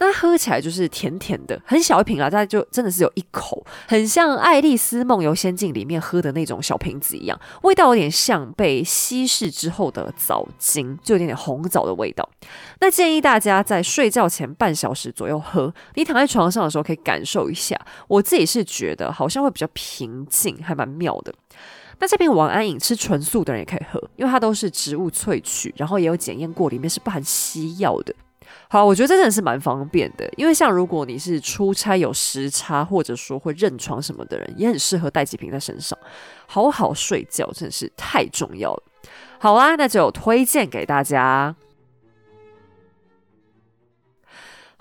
[0.00, 12.28] 那喝起来就是甜甜的，很小一瓶啊，大概就真的是有一口，很像《爱丽丝梦游仙境》里面喝的那种小瓶子一样，味道有点像被稀释之后的枣精，就有点点红枣的味道。
[12.80, 17.78] 那建议大家在睡觉前半小时左右喝，你躺在床上的时候可以感受一下。
[18.08, 21.32] 我自己是觉得好像会比较平静，还蛮妙的。
[21.98, 28.14] 那这瓶晚安饮吃纯素的人也可以喝，因为它都是植物萃取，然后也有检验过，里面是不含西药的。
[28.68, 35.98] 好，我觉得这真的是蛮方便的，因为像如果你是出差有时差，或者说会认床什么的人，也很适合带几瓶在身上，
[36.46, 38.82] 好好睡觉真的是太重要了。
[39.38, 41.54] 好啦，那就推荐给大家。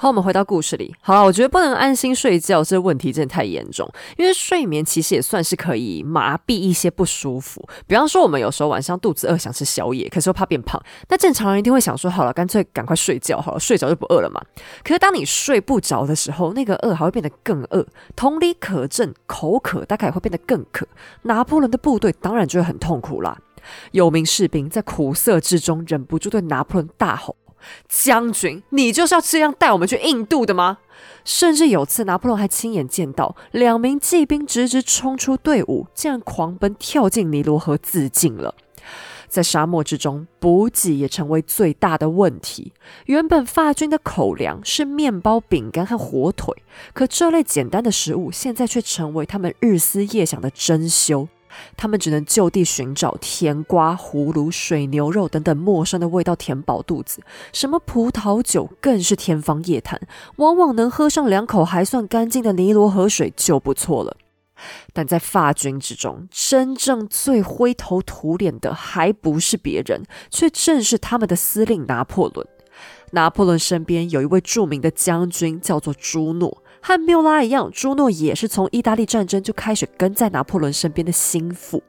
[0.01, 0.95] 好，我们回到故事里。
[1.01, 3.85] 好了，我觉得不能安心睡觉，这问题真的太严重。
[4.15, 7.61] 因为睡眠其实也算是可以麻痹一些不舒服。
[7.85, 10.81] 比方说，我们有时候晚上肚子饿想吃宵夜，可是又怕变胖。
[11.09, 14.41] 那正常人一定会想说，好了，干脆赶快睡觉好了，睡着就不饿了嘛。
[14.85, 17.85] 可是当你睡不着的时候，那个饿还会变得更饿。
[18.15, 20.87] 同理可证，口渴大概也会变得更渴。
[21.23, 23.37] 拿破仑的部队当然就会很痛苦啦。
[23.91, 27.35] 有名士兵在苦涩之中忍不住对拿破仑大吼。
[27.87, 30.79] 将军，你就是要这样带我们去印度的吗？
[31.25, 38.55] 甚至有次，拿破仑还亲眼见到两名骑兵直直冲出队伍，竟然狂奔跳进尼罗河自尽了。
[39.27, 42.73] 在沙漠之中，补给也成为最大的问题。
[43.05, 46.55] 原本法军的口粮是面包、饼干和火腿，
[46.93, 51.27] 可这类简单的食物现在却成为他们日思夜想的珍馐。
[51.75, 57.21] 他们只能就地寻找甜瓜、葫芦、水牛肉等等陌生的味道填饱肚子。
[57.53, 59.99] 什么葡萄酒更是天方夜谭，
[60.37, 64.17] 往往能喝上两口还算干净的尼罗河水就不错了。
[64.91, 72.45] 但在法军之中，真正最灰头土脸的还不是别人，却正是他们的司令拿破仑。
[73.11, 76.61] 拿破仑身边有一位著名的将军，叫做朱诺。
[76.81, 81.83] 和缪拉一样，朱诺也是从意大利战争就开始跟在拿破仑身边的心腹。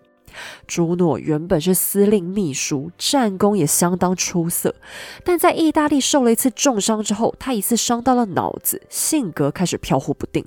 [0.66, 4.74] 朱诺原本是司令秘书，战功也相当出色，
[5.24, 10.44] 但在意大利受了一次重伤之后，他一次伤到了脑子，性格开始飘忽不定。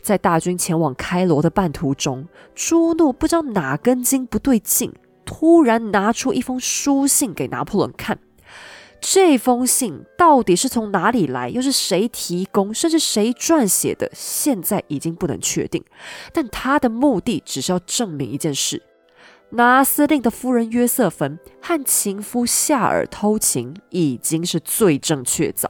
[0.00, 4.94] 在大军前往开罗的半途中，朱诺不知道哪根筋不对劲，
[5.26, 8.18] 突然拿出一封书信给拿破仑看。
[9.00, 15.82] 这封信到底是从哪里来，又是谁提供，甚至谁撰写的，现在已经不能确定。
[16.32, 18.82] 但他的目的只是要证明一件事：
[19.50, 25.68] 拿司令的夫人约瑟芬和情夫夏尔偷情，已经是罪证确凿。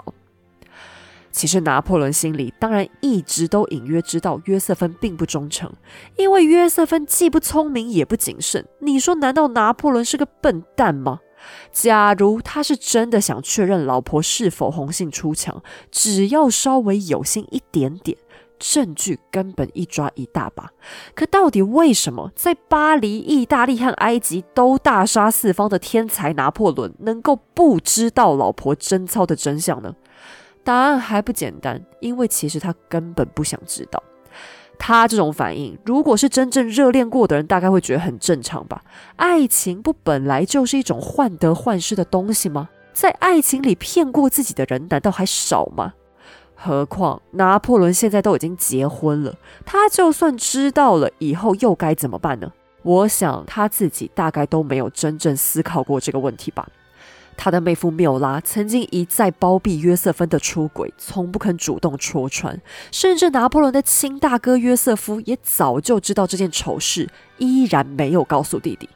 [1.30, 5.70] 其实拿破仑心里当然一直都隐约知道约瑟芬并不忠诚，
[6.16, 8.66] 因为约瑟芬既不聪明也不谨慎。
[8.80, 11.20] 你说，难道拿破仑是个笨蛋吗？
[11.72, 18.16] 假如他是真的想确认老婆是否红杏出墙，只要稍微有心一点点，
[18.58, 20.70] 证据根本一抓一大把。
[21.14, 29.94] 可到底为什么在巴黎、意大利和埃及都大杀四方的天才拿破仑，能够不知道老婆贞操的真相呢？
[30.64, 34.02] 答案还不简单，因为其实他根本不想知道。
[34.78, 38.82] 他这种反应，如果是真正热恋过的人，大概会觉得很正常吧？
[39.16, 42.68] 爱情不本来就是一种患得患失的东西吗？
[42.92, 45.94] 在爱情里骗过自己的人，难道还少吗？
[46.54, 52.52] 何况拿破仑现在都已经结婚了，他就算知道了，以后又该怎么办呢？
[52.82, 56.68] 我想他自己大概都没有真正思考过这个问题吧。
[57.38, 62.60] 他的妹夫缪拉曾经一再包庇约瑟芬的出轨，从不肯主动戳穿。
[62.90, 68.88] 甚至拿破仑的亲大哥约瑟夫也早就知道这件丑事，依然没有告诉弟弟。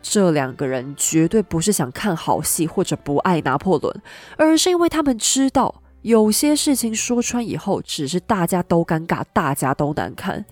[0.00, 4.02] 这两个人绝对不是想看好戏或者不爱拿破仑，
[4.38, 10.44] 而是因为他们知道有些事情说穿以后，只是大家都尴尬，大家都难堪。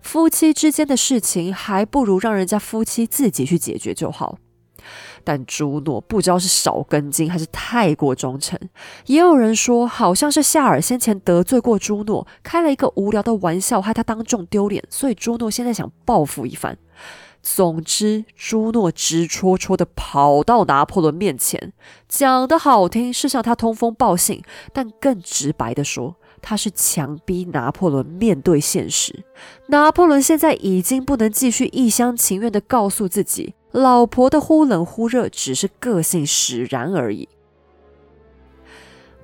[0.00, 4.38] 夫妻之间的事情，还不如让人家夫妻自己去解决就好。
[5.24, 8.58] 但朱诺不知道是少根筋还是太过忠诚，
[9.06, 16.78] 也有人说好像是夏尔先前得罪过朱诺，开了一个无聊的玩笑，害他当众丢脸，所以朱诺现在想报复一番。
[17.42, 21.72] 总之，朱诺直戳戳的跑到拿破仑面前，
[22.06, 24.42] 讲的好听是向他通风报信，
[24.74, 29.24] 但更直白的说，他是强逼拿破仑面对现实。
[29.68, 33.54] 拿破仑现在已经不能继续一厢情愿的告诉自己。
[33.72, 37.28] 老婆的忽冷忽热只是个性使然而已。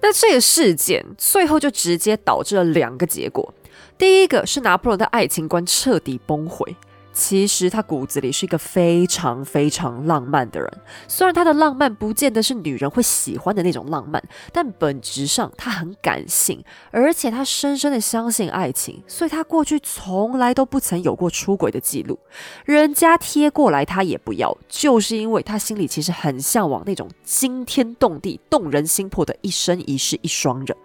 [0.00, 3.52] 那这个事件最后就直接导致了两个结果：
[3.98, 6.76] 第一个是拿破仑的爱情观彻底崩毁。
[7.16, 10.70] 其实他骨子里是一个非常非常浪漫的人，
[11.09, 22.18] 虽然他的浪漫不见得是女人会喜欢的那种浪漫，但本质上他很感性，而且他深深的相信爱情，所以他过去从来都不曾有过出轨的记录。
[22.66, 30.76] 人家贴过来他也不要，就是因为他心里其实很向往那种惊天动地、动人心魄的一生一世一双人。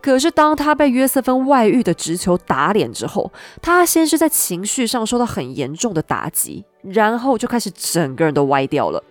[0.00, 3.30] 可是，当他被约瑟芬外遇的直球打脸之后，
[3.60, 9.02] 他先是在情绪上受到很严重的打击，然后就开始整个人都歪掉了。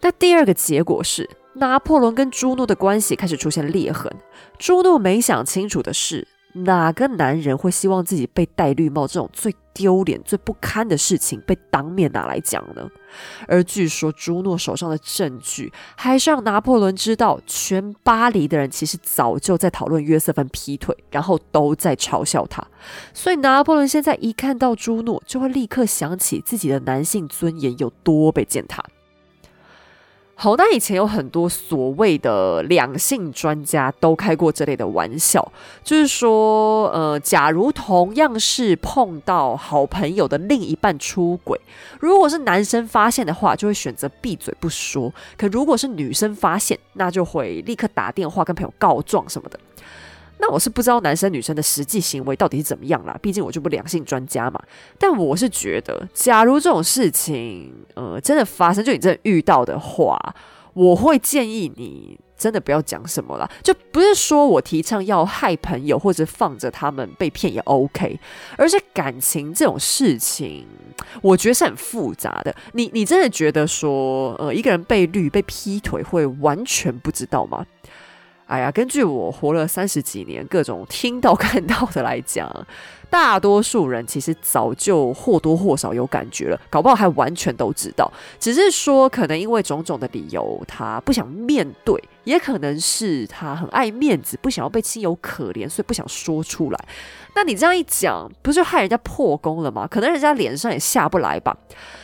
[0.00, 4.12] 那第二个结果是，拿破仑跟朱诺的关系开始出现裂痕。
[4.58, 6.28] 朱诺没想清楚的是。
[6.56, 12.88] 哪个男人会希望自己被戴绿帽这种最丢脸、最不堪的事情被当面拿来讲呢？
[13.46, 22.64] 而据说朱诺手上的证据，还是让拿破仑知道，全巴黎的人其实早就在讨论约瑟芬劈腿，然后都在嘲笑他。
[23.12, 28.82] 所以拿破仑现在一看到朱诺，就会立刻想起自己的男性尊严有多被践踏。
[30.36, 35.52] 好，那以前有很多所谓的两性专家都开过这类的玩笑，
[35.84, 41.58] 就是说，呃，假如同样是碰到好朋友的另一半出轨，
[42.00, 45.08] 如果是男生发现的话，就会选择闭嘴不说；
[45.38, 49.58] 可如果是女生发现，那就会立刻打电话跟朋友告状什么的。
[50.38, 54.60] 那我是不知道男生女生的实际行为到底是怎么样啦，毕竟我就不良性专家嘛。
[54.98, 60.18] 但我是觉得，假如这种事情，呃，真的发生，就你真的遇到的话，
[60.74, 68.18] 我会建议你真的不要讲什么啦，就不是说我提倡要害朋友或者放着他们被骗也 OK，
[68.58, 70.66] 而是感情这种事情，
[71.22, 72.54] 我觉得是很复杂的。
[72.72, 77.64] 你你真的觉得说，呃，一个人被绿被劈腿会完全不知道吗？
[78.46, 82.66] 哎呀，根据我活了三十几年各种听到看到的来讲，
[83.08, 96.78] 大多数人其实早就或多或少有感觉了，搞不好还完全都知道，只是说可能因为种种的理由，他不想面对，也可能是他很爱面子，不想要被亲友可怜，所以不想说出来。
[97.34, 99.86] 那你这样一讲，不就害人家破功了吗？
[99.90, 101.56] 可能人家脸上也下不来吧。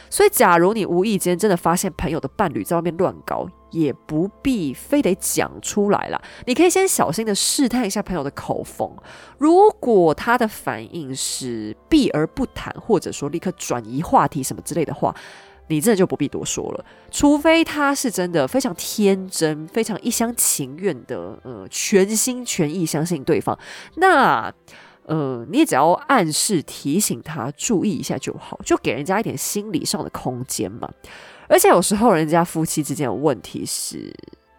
[0.08, 6.20] 所以，假如你无意间真的发现朋友的伴侣在外面乱搞，也不必非得讲出来了。
[6.46, 8.90] 你可以先小心的试探一下朋友的口风，
[9.38, 15.14] 如果他的反应是避而不谈，或者说立刻转移话题什么之类的话，
[15.68, 16.84] 你真的就不必多说了。
[17.10, 23.58] 除非他是真的非常天真、非常一厢情愿的，呃，全心全意相信对方，
[23.96, 24.52] 那。
[25.06, 30.88] 呃，你只要暗示提醒他注意一下就好，就给人家一点心理上的空间嘛。
[31.50, 34.14] 而且有时候人家夫妻之间有问题是，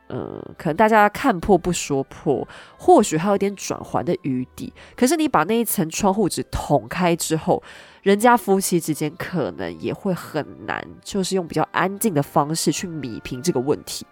[0.07, 2.45] 呃，可能大家看破不说破，
[2.77, 4.73] 或许还有点转圜的余地。
[4.95, 7.63] 可是你把那一层窗户纸捅开之后，
[8.03, 14.05] 人家夫妻之间可能也会很难，就是用比较安静的方式去米平这个问题。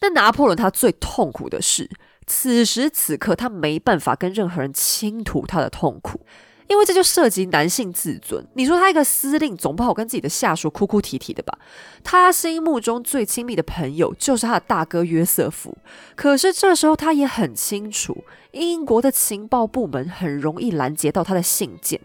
[0.00, 1.90] 那拿破仑他最痛苦的是。
[2.30, 6.26] 此时此刻，他没办法跟任何人倾吐他的痛苦，
[6.68, 8.46] 因为这就涉及男性自尊。
[8.54, 11.58] 你说他一个司令，总不好跟自己的下属哭哭啼啼的吧？
[12.04, 15.76] 他心目中最亲密的朋友就是他的大哥约瑟夫，
[16.14, 22.00] 可是这时候他也很清楚，英国的情报部门很容易拦截到他的信件。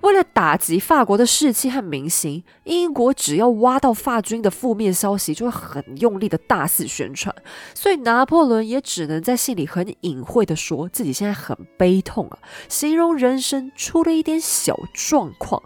[0.00, 7.34] 为了打击法国的士气和民心，英国只要挖到法军的负面消息，就会很用力的大肆宣传。
[7.74, 12.38] 所以拿破仑也只能在信里很隐晦的说自己现在很悲痛啊，
[12.68, 15.62] 形容人生出了一点小状况，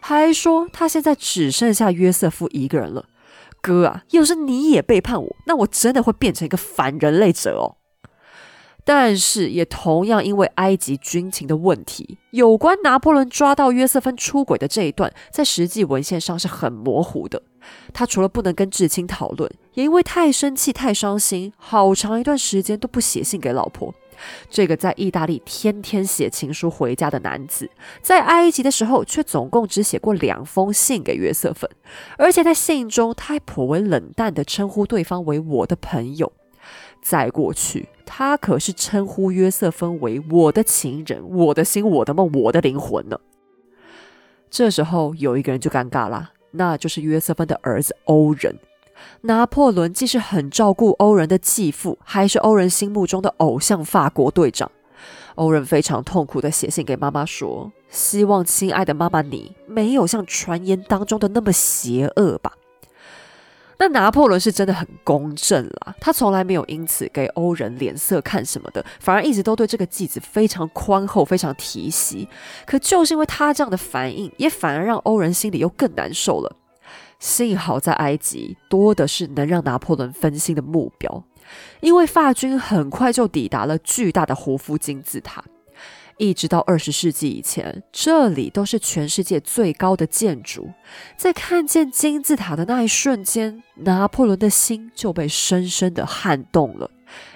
[0.00, 3.06] 还说他现在只剩下约瑟夫一个人了。
[3.62, 7.78] 哥啊，要是你也背叛我，那我真的会变成一个反人类者哦。
[8.86, 17.42] 但是也同样因为埃及军情的问题，有关拿破仑抓到约瑟芬出轨的这一段，在实际文献上是很模糊的。
[17.92, 23.92] 他除了不能跟至亲讨论，也因为太生气、太伤心，好长一段时间都不写信给老婆。
[24.48, 27.68] 这个在意大利天天写情书回家的男子，
[28.00, 31.68] 在埃及的时候却总共只写过两封信给约瑟芬，
[32.16, 36.32] 而且在信中他还颇为冷淡的称呼对方为我的朋友。
[37.02, 43.18] 在过去，他可是称呼约瑟芬为我的情人、我的心、我的梦、我的灵魂呢。
[44.48, 48.56] 这时候有一个人就尴尬了，那就是约瑟芬的儿子欧仁。
[49.22, 54.70] 拿破仑既是很照顾欧仁的继父，还是欧仁心目中的偶像法国队长。
[55.34, 62.52] 欧仁非常痛苦的写信给妈妈说：“希望亲爱的妈妈，你没有像传言当中的那么邪恶吧。”
[63.78, 72.26] 那拿破仑是真的很公正啦，他从来没有因此给欧人脸色看什么的，反而一直都对这个继子非常宽厚、非常提携。
[72.66, 76.56] 可就是因为他这样的反应，也反而让欧人心里又更难受了。
[77.18, 81.24] 幸好在埃及多的是能让拿破仑分心的目标，
[81.80, 85.42] 因为法军很快就抵达了巨大的胡夫金字塔。
[86.18, 90.70] 一直到二十世纪以前，这里都是全世界最高的建筑。
[91.16, 96.90] 在看见金字塔的那一瞬间，拿破仑的心就被深深的撼动了。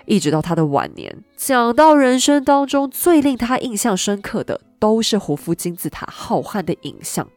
[0.07, 7.29] 一直到他的晚年，讲到人生当中最令他印象深刻的，都是胡夫金字塔浩瀚的影像。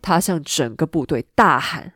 [0.00, 1.92] 他向整个部队大喊：“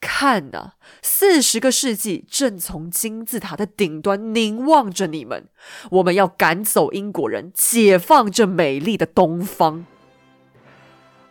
[0.00, 0.72] 看呐，
[1.02, 5.48] 四十个世纪正从金字塔的顶端凝望着你们。
[5.90, 9.86] 我们要赶走英国人，解放这美丽的东方。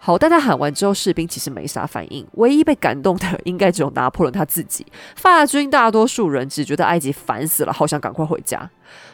[0.09, 2.25] 好，但他喊完之后，士兵其实没啥反应。
[2.31, 4.83] 唯一被感动的，应该只有拿破仑他自己。
[5.15, 8.67] 法军大多数人只觉得埃及烦死了，好想赶快回家。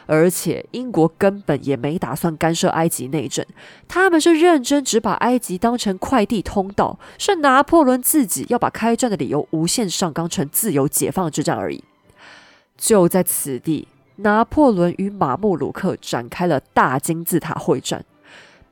[0.06, 3.44] 而且英国根本也没打算干涉埃及内政，
[3.86, 11.84] 他们是认真只把埃及当成快递通道，是拿破仑自己要把开战的理由无限上纲成自由解放之战而已。
[12.78, 13.86] 就在此地，
[14.16, 18.02] 拿破仑与马穆鲁克展开了大金字塔会战。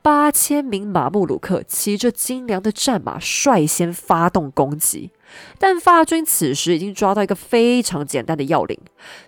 [0.05, 5.09] 八千名马穆鲁克骑着精良的战马率先发动攻击，
[5.57, 8.79] 但法军此时已经抓到一个非常简单的要领：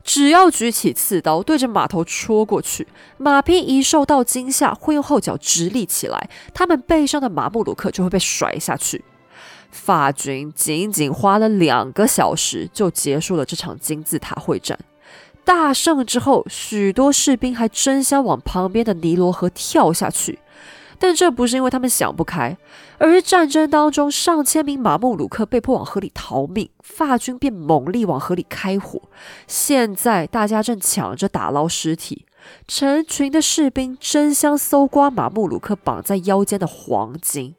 [0.04, 9.04] 只要举起刺刀对着马头戳过去，马匹一受到惊吓会用后脚直立起来，他们背上的马穆鲁克就会被甩下去。
[9.72, 14.78] 法军仅仅花了两个小时就结束了这场金字塔会战。
[15.44, 20.38] 大胜之后，许多士兵还争相往旁边的尼罗河跳下去。
[21.00, 22.58] 但这不是因为他们想不开，
[22.98, 29.02] 而是战争当中上千名马穆鲁克被迫往河里逃命，法军便猛力往河里开火。
[29.48, 32.26] 现在大家正抢着打捞尸体，
[32.68, 37.56] 成群的士兵争相搜刮马穆鲁克绑在腰间的黄金。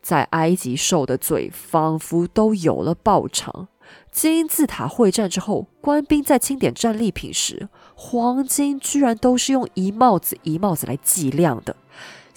[0.00, 3.68] 在埃及受的罪，仿佛都有了报偿。
[4.12, 11.76] 金字塔会战之后，官兵在清点战利品时，黄金居然都是用一帽子一帽子来计量的。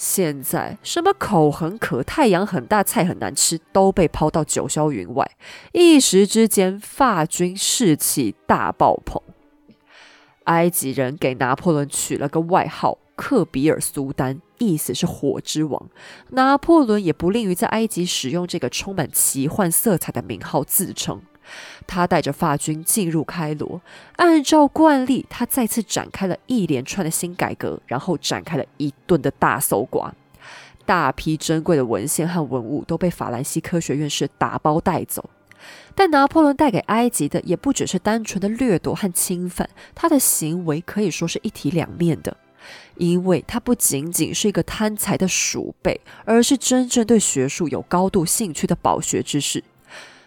[0.01, 5.29] 现在什么口很渴、太阳很大、菜很难吃，都被抛到九霄云外。
[5.73, 9.21] 一时之间，法军士气大爆棚。
[10.45, 15.87] 埃及人给拿破仑取了个外号“克比尔苏丹”，意思是火之王。
[16.29, 21.21] 拿破仑也不吝于在埃及使用这个充满奇幻色彩的名号自称。
[21.87, 23.81] 他带着法军进入开罗，
[24.17, 30.13] 按照惯例，他再次展开了一连串的新改革，然后展开了一顿的大搜刮。
[30.85, 35.29] 大批珍贵的文献和文物都被法兰西科学院士打包带走。
[35.93, 42.35] 但拿破仑带给埃及的也不只是单纯的掠夺和侵犯，他的行为可以说是一体两面的，
[42.95, 49.63] 因为他不仅仅是一个贪财的鼠辈，而是真正对学术有高度兴趣的饱学之士。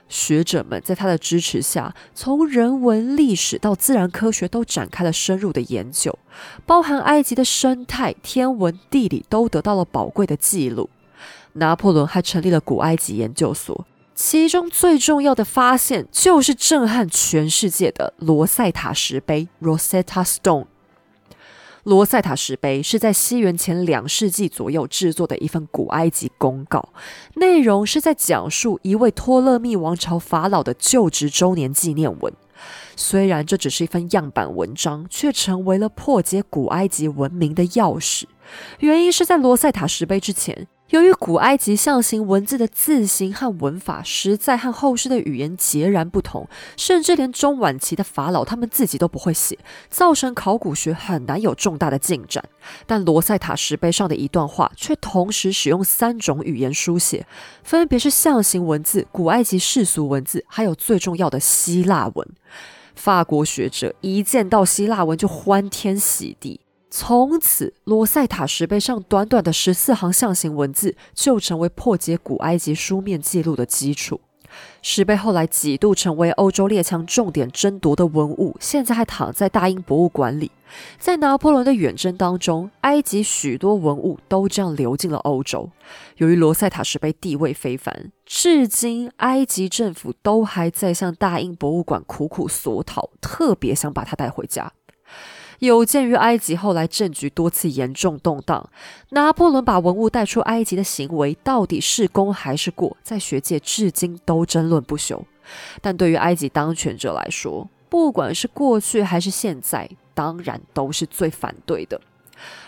[0.09, 6.19] 学者们在他的支持下，从人文、历史到自然科学都展开了深入的研究，
[6.67, 10.89] 包含埃及的生态、天文、地理都得到了宝贵的记录。
[11.55, 20.67] 拿破仑还成立了古埃及研究所，其中最重要的发现就是震撼全世界的罗塞塔石碑 （Rosetta Stone）。
[21.85, 26.89] 罗塞塔石碑是在西元前两世纪左右制作的一份古埃及公告，
[27.35, 32.32] 内容是在讲述一位托勒密王朝法老的就职周年纪念文。
[32.97, 38.24] 虽然这只是一份样板文章，却成为了破解古埃及文明的钥匙。
[38.78, 40.66] 原因是在罗塞塔石碑之前。
[40.95, 49.59] 由于古埃及象形文字的字形和文法实在和后世的语言截然不同，甚至连中晚期的法老他们自己都不会写，
[49.90, 52.45] 造成考古学很难有重大的进展。
[52.86, 57.26] 但罗塞塔石碑上的一段话却同时使用三种语言书写，
[57.64, 62.28] 分别是象形文字、古埃及世俗文字，还有最重要的希腊文。
[62.95, 66.61] 法国学者一见到希腊文就欢天喜地。
[66.97, 74.20] 从此，罗塞塔石碑上短短的十四行象形文字就成为破解古埃及书面记录的基础。
[74.80, 80.53] 石碑后来几度成为欧洲列强重点争夺的文物，现在还躺在大英博物馆里。
[80.97, 85.68] 在拿破仑的远征当中，埃及许多文物都这样流进了欧洲。
[86.18, 94.70] 由于罗塞塔石碑地位非凡，至今埃及政府都还在向大英博物馆苦苦索讨，特别想把它带回家。
[95.65, 98.71] 有鉴于埃及后来政局多次严重动荡，
[99.11, 105.25] 拿破仑把文物带出埃及的行为到底是功还是过，在学界至今都争论不休。
[105.81, 112.01] 但对于埃及当权者来说，不管是过去还是现在，当然都是最反对的。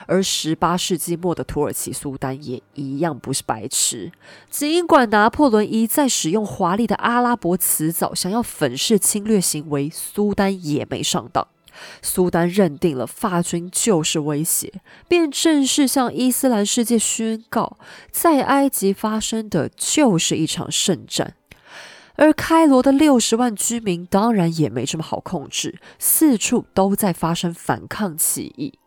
[0.06, 4.12] 而十八世纪末的土耳其苏丹也一样不是白痴，
[4.48, 11.48] 尽管拿破仑一再使用华丽的阿拉伯辞藻，想要粉饰侵略行为，苏丹也没上当。
[12.02, 14.72] 苏丹认定了法军就是威胁，
[15.08, 17.78] 便正式向伊斯兰世界宣告，
[18.10, 21.34] 在埃及发生的就是一场圣战。
[22.16, 28.78] 而开罗的六十万居民当然也没这么好控制，四处都在发生反抗起义。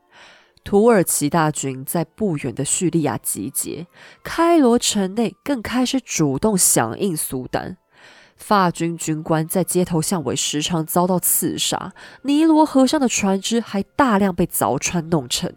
[0.64, 3.88] 土耳其大军在不远的叙利亚集结，
[4.24, 7.78] 开罗城内更开始主动响应苏丹。
[8.40, 15.54] 法军军官在街头巷尾时常遭到刺杀，尼罗河上的船只还大量被凿穿弄沉。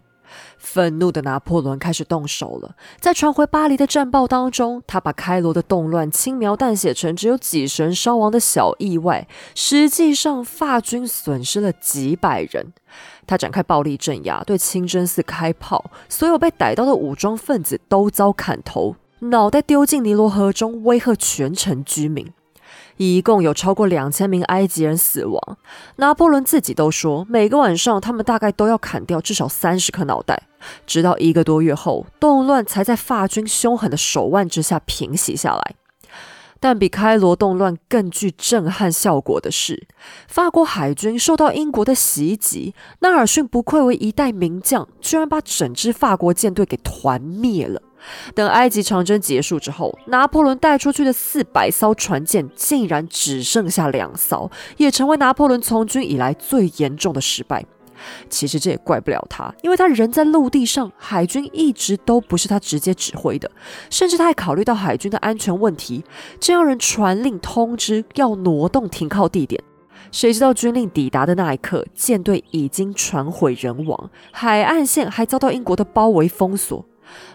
[0.57, 2.75] 愤怒的拿破仑开始动手了。
[2.99, 12.73] 在传回巴黎的战报当中，他把开罗的动乱轻描淡写成只有几人伤亡的小意外，实际上法军损失了几百人。
[13.27, 22.31] 他展开暴力镇压，对清真寺开炮，所有被逮到的武装分子都遭砍头，脑袋丢进尼罗河中，威吓全城居民。
[22.97, 25.57] 一共有超过两千名埃及人死亡。
[25.97, 30.43] 拿破仑自己都说，每个晚上他们大概都要砍掉至少三十颗脑袋。
[30.85, 35.75] 直到一个多月后，动乱才在法军凶狠的手腕之下平息下来。
[36.59, 39.85] 但比开罗动乱更具震撼效果的是，
[40.29, 47.81] 法国海军受到英国的袭击，纳尔逊不愧为一代名将，居然把整支法国舰队给团灭了。
[48.35, 57.65] 等埃及长征结束之后，拿破仑带出去的四百艘船舰竟然只剩下两艘，也成为拿破仑从军以来最严重的失败。
[58.29, 63.49] 其实这也怪不了他，因为他人在陆地上，海军一直都不是他直接指挥的，
[63.89, 66.03] 甚至他还考虑到海军的安全问题，
[66.37, 69.63] 这让人传令通知要挪动停靠地点。
[70.11, 76.85] 谁知道军令抵达的那一刻，舰队已经船毁人亡，海岸线还遭到英国的包围封锁。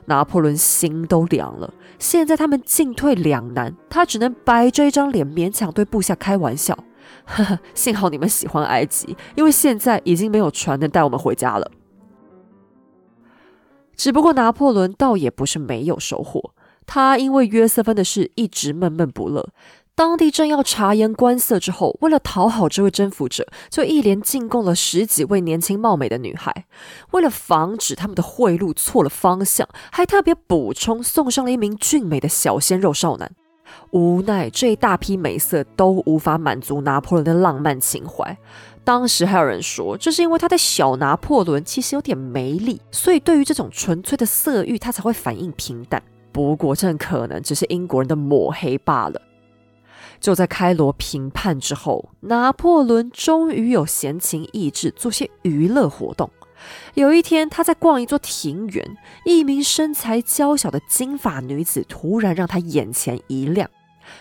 [0.06, 1.72] 拿破仑心都凉了。
[1.98, 6.76] 现在他们进退两难，他只能摆着一张脸，勉强对部下开玩笑。
[7.24, 11.70] 呵呵，幸好你们喜欢埃及，因为现在已经没有船能带我们回家了。
[13.96, 16.52] 只不过拿破仑倒也不是没有收获，
[16.86, 19.48] 他因为约瑟芬的事一直闷闷不乐。
[19.98, 26.66] 当地正要察言观色之后，为了讨好这位征服者，就一连进贡了十几位年轻貌美的女孩。
[27.10, 33.28] 为了防止他们的贿赂错了方向，还特别补充送上了一名俊美的小鲜肉少男。
[33.90, 38.38] 无奈这一大批美色都无法满足拿破仑的浪漫情怀。
[38.84, 46.00] 当时还有人说，这是因为他的小拿破仑其实有点没力，所以对于这种纯粹的色欲，他才会反应平淡。
[46.30, 49.22] 不过这可能只是英国人的抹黑罢了。
[50.20, 56.30] 就在开罗平叛之后，拿破仑终于有闲情逸致做些娱乐活动。
[56.94, 63.70] 有一天，他在逛一座庭园，一名身材娇小的金发女子突然让他眼前一亮。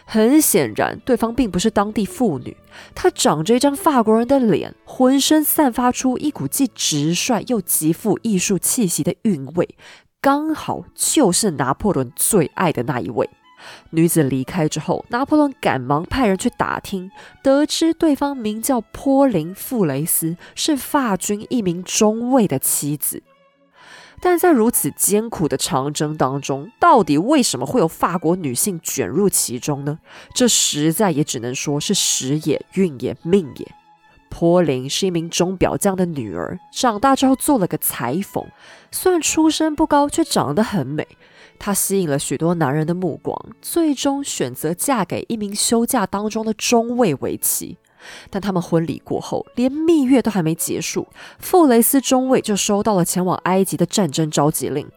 [0.05, 2.55] 很显然，对方并不是当地妇女，
[2.93, 9.75] 她长着一张法国人的脸，浑身散发出一股既直率又极富艺术气息的韵味，
[10.19, 13.29] 刚好就是拿破仑最爱的那一位。
[13.91, 17.11] 女子离开之后，拿破仑赶忙派人去打听，
[17.41, 23.23] 得知对方名叫波林·傅雷斯，是法军一名中尉的妻子。
[24.19, 29.99] 但在如此艰苦的长征当中，到底为什么会有法国女性卷入其中呢？
[30.33, 33.71] 这实在也只能说是时也、运也、命也。
[34.29, 38.45] 波林是一名钟表匠的女儿，长大之后做了个裁缝，
[38.91, 41.07] 虽然出身不高，却长得很美。
[41.59, 47.77] 她吸引了许多男人的目光，最终选择嫁给一名休假当中的中尉为妻。
[48.29, 51.07] 但他们婚礼过后，连蜜月都还没结束，
[51.39, 54.87] 傅雷斯中尉就收到了前往埃及的战争召集令。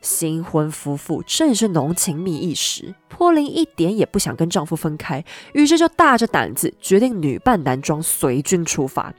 [0.00, 9.12] 新婚夫妇正是浓情蜜意时，波林一点也不想跟丈夫分开，于是就大着胆子决定女扮男装随军出发。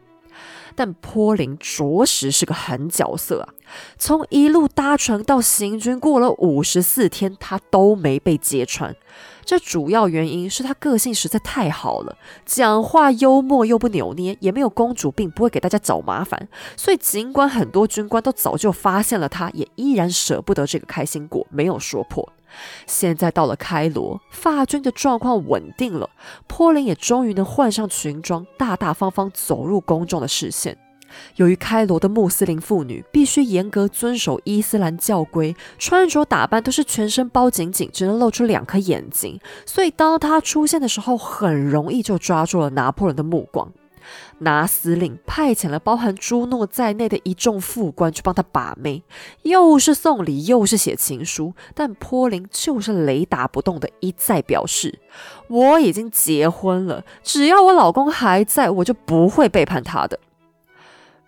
[0.76, 3.50] 但坡林着实是个狠角色啊！
[3.98, 8.96] 从一路搭船到行军，过了五十四天，他都没被揭穿。
[9.50, 16.48] 这主要原因是他个性实在太好了，讲话幽默又不扭捏，也没有公主病，不会给大家找麻烦。
[16.78, 22.32] 所以尽管很多军官都早就发现了他，也依然舍不得这个开心果，没有说破。
[22.86, 26.08] 现在到了开罗，法军的状况稳定了，
[26.46, 30.78] 坡林也终于能换上裙装，大大方方走入公众的视线。
[31.36, 43.72] 由于开罗的穆斯林妇女必须严格遵守伊斯兰教规，穿着打扮都是全身包紧紧，只能露出两颗眼睛，所以当她出现的时候，很容易就抓住了拿破仑的目光。
[44.40, 49.04] 拿司令派遣了包含朱诺在内的一众副官去帮他把妹，
[49.44, 54.98] 又是送礼又是写情书，但坡林就是雷打不动的一再表示
[55.48, 60.18] ：“我已经结婚了，只要我老公还在，我就不会背叛他的。”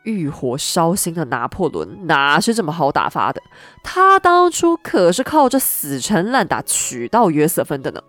[0.03, 3.41] 欲火烧心的拿破仑哪是这么好打发的？
[3.83, 8.01] 他当初可是靠着死缠烂打娶到约瑟芬的呢。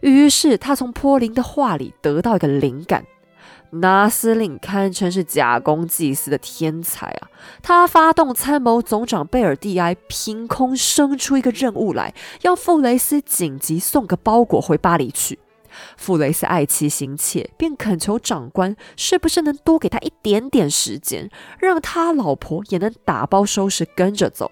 [0.00, 3.04] 于是他从波林的话里得到一个灵感。
[3.74, 7.28] 拿司令堪称是假公济私的天才啊！
[7.62, 12.12] 他发动参谋总长贝尔蒂埃凭空生出一个任务来，
[12.42, 15.38] 要傅雷斯紧急送个包裹回巴黎去。
[15.96, 24.50] 傅雷斯爱妻心切，便恳求长官是不是能多给他一点点时间，让他老婆也能打包收拾跟着走。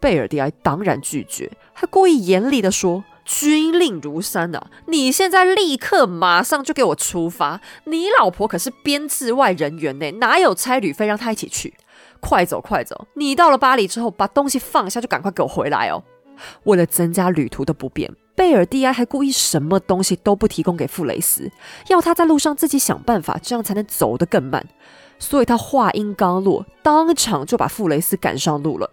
[0.00, 4.66] 贝尔蒂埃当然拒绝，还故意严厉地说：“军令如山啊！
[4.86, 7.60] 你现在立刻马上就给我出发！
[7.84, 11.74] 你老婆可是编制外人员呢，哪有差旅费让她一起去？
[12.18, 13.06] 快走快走！
[13.14, 16.02] 你到了巴黎之后，把东西放下，就赶快给我回来哦！”
[16.64, 18.12] 为了增加旅途的不便。
[18.34, 21.50] 贝尔蒂埃还故意什么东西都不提供给傅雷斯，
[21.88, 24.66] 要他在路上自己想办法，这样才能走得更慢。
[25.18, 28.90] 所以他话音刚落，当场就把傅雷斯赶上路了。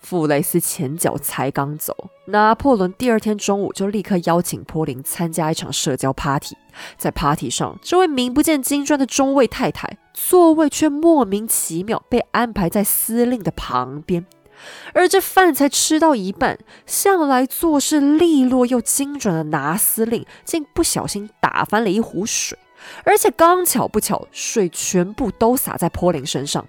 [0.00, 1.94] 傅雷斯前脚才刚走，
[2.26, 6.56] 拿破仑第二天中午就立刻邀请波林参加一场社交 party。
[6.96, 14.24] 在 party 上，这位名不见经传的中尉太太座位却莫名其妙被安排在司令的旁边。
[14.92, 22.58] 而这饭才吃到一半，向来做事利落又精准的拿司令，竟不小心打翻了一壶水，
[23.04, 26.66] 而且刚巧不巧，水全部都洒在坡林身上。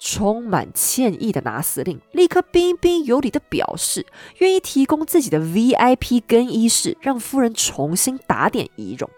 [0.00, 4.06] 充满歉意的拿司令立刻彬彬有礼的表示，
[4.38, 9.10] 愿意提供自己的 VIP 更衣室，让夫人重新打点仪容。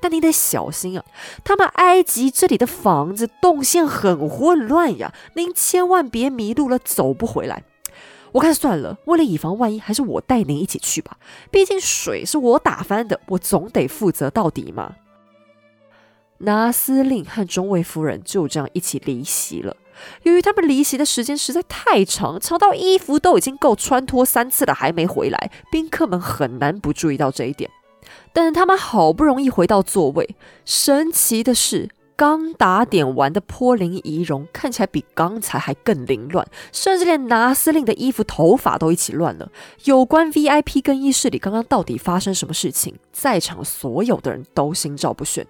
[0.00, 1.04] 但你得小心啊！
[1.44, 7.64] 他们埃及这里的房子动线很混乱呀，您千万别迷路了走不回来。
[8.32, 11.16] 我看算了，为了以防万一，还是我带您一起去吧。
[11.50, 14.96] 毕竟水是我打翻的，我总得负责到底嘛。
[16.38, 19.76] 拿司令和中尉夫人就这样一起离席了。
[20.22, 27.68] 由于他们离席的时间实在太长，长到衣服都已经够穿脱三次了，还没回来，宾客们很难不注意到这一点。
[28.32, 39.50] 但他们好不容易回到座位，神奇的是，刚打点完的坡林仪容看起来比刚才还更凌乱，甚至连拿司令的衣服、头发都一起乱了。
[39.84, 45.46] 有关 VIP 更衣室里刚刚到底发生什么事情，在场所有的人都心照不宣。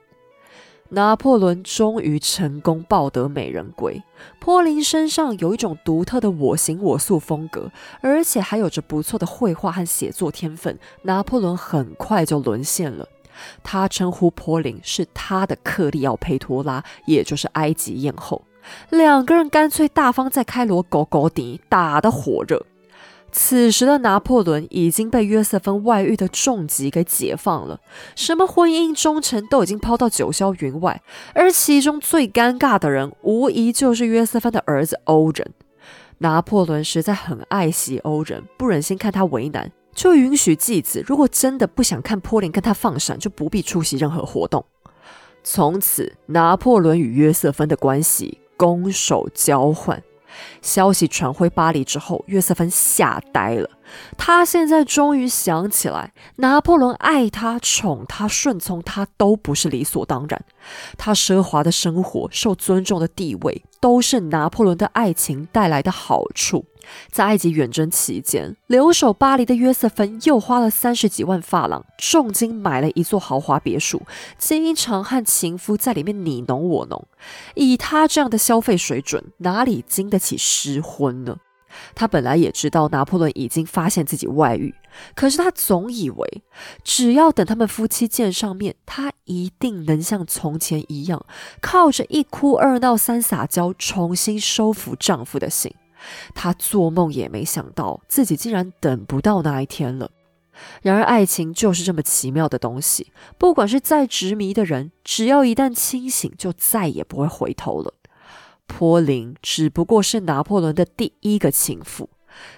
[0.90, 4.02] 拿破仑终于成功抱得美人归。
[4.40, 7.70] 波林身上有一种独特的我行我素风格，
[8.00, 10.78] 而且还有着不错的绘画和写作天分。
[11.02, 13.06] 拿破仑很快就沦陷了。
[13.62, 18.42] 他称呼波林是他的克利奥佩托拉，也就是埃及艳后。
[18.90, 22.66] 两个人干脆大方在开罗狗狗底打得火热。
[23.30, 27.80] 此时的拿破仑已经被约瑟芬外遇的重疾给解放了，
[28.16, 31.02] 什么婚姻忠诚都已经抛到九霄云外。
[31.34, 35.52] 而其中最尴尬的人，无疑就是约瑟芬的儿子欧仁。
[36.18, 44.64] 拿破仑实在很爱惜欧仁，不忍心看他为难，就允许继子如果真的不想看波林跟他放闪，就不必出席任何活动。
[45.44, 50.02] 从此，拿破仑与约瑟芬的关系攻守交换。
[50.62, 53.70] 消息传回巴黎之后，约瑟芬吓呆了。
[54.16, 60.44] 她现在终于想起来，拿破仑爱她、宠她、顺从她，都不是理所当然。
[60.96, 66.66] 她奢华的生活、受尊重的地位，都是拿破仑的爱情带来的好处。
[67.10, 74.02] 在埃及远征期间，留守巴黎的约瑟芬又花了三十几万法郎，重金买了一座豪华别墅，
[74.38, 77.06] 经常和情夫在里面你侬我侬。
[77.54, 81.38] 以他这样的消费水准，哪里经得起失婚呢？
[81.94, 84.74] 他本来也知道拿破仑已经发现自己外遇，
[85.14, 86.42] 可是他总以为，
[86.82, 91.24] 只要等他们夫妻见上面，他一定能像从前一样，
[91.60, 95.70] 靠着一哭二闹三撒娇，重新收服丈夫的心。
[96.34, 100.10] 他做梦也没想到，自己竟然等不到那一天了。
[100.82, 107.94] 然而，爱情就是这么奇妙的东西，不管是再执迷的人，只要一旦清醒，就再也不会回头了。
[108.66, 112.10] 波林只不过是拿破仑的第一个情妇，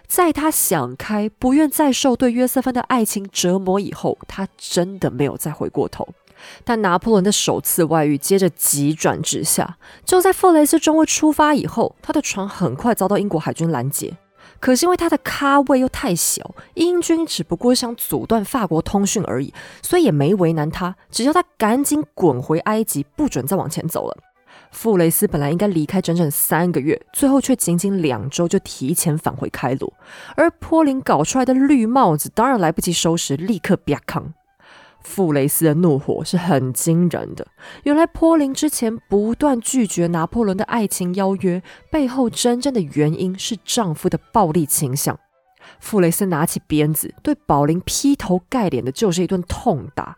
[0.07, 6.09] 在他想开，不愿再受对约瑟芬的爱情折磨以后，他真的没有再回过头。
[6.65, 14.17] 但拿破仑的首次外遇接着急转直下，就在弗雷斯中尉出发以后，他的船很快遭到英国海军拦截。
[14.59, 24.17] 可是因为他的咖位又太小，英军只不过想阻断法国通讯而已，所以也没为难他，只叫他赶紧滚回埃及，不准再往前走了。
[24.71, 29.93] 傅雷斯本来应该离开整整三个月，最后却仅仅两周就提前返回开罗，
[30.37, 34.35] 而坡林搞出来的绿帽子当然来不及收拾，立刻瘪康。
[35.03, 37.47] 傅雷斯的怒火是很惊人的。
[37.85, 45.19] 原来波林之前不断拒绝拿破仑的爱情邀约，背后真正的原因是丈夫的暴力倾向。
[45.79, 50.17] 傅雷斯拿起鞭子对宝林劈头盖脸的就是一顿痛打。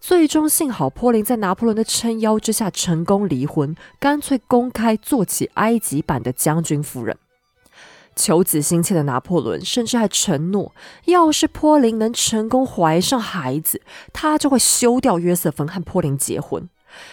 [0.00, 7.16] 最终幸好波林在拿破仑的撑腰之下成功离婚，干脆公开做起埃及版的将军夫人。
[8.16, 10.72] 求子心切的拿破仑甚至还承诺，
[11.06, 13.80] 要是波林能成功怀上孩子，
[14.12, 16.68] 他就会休掉约瑟芬和波林结婚。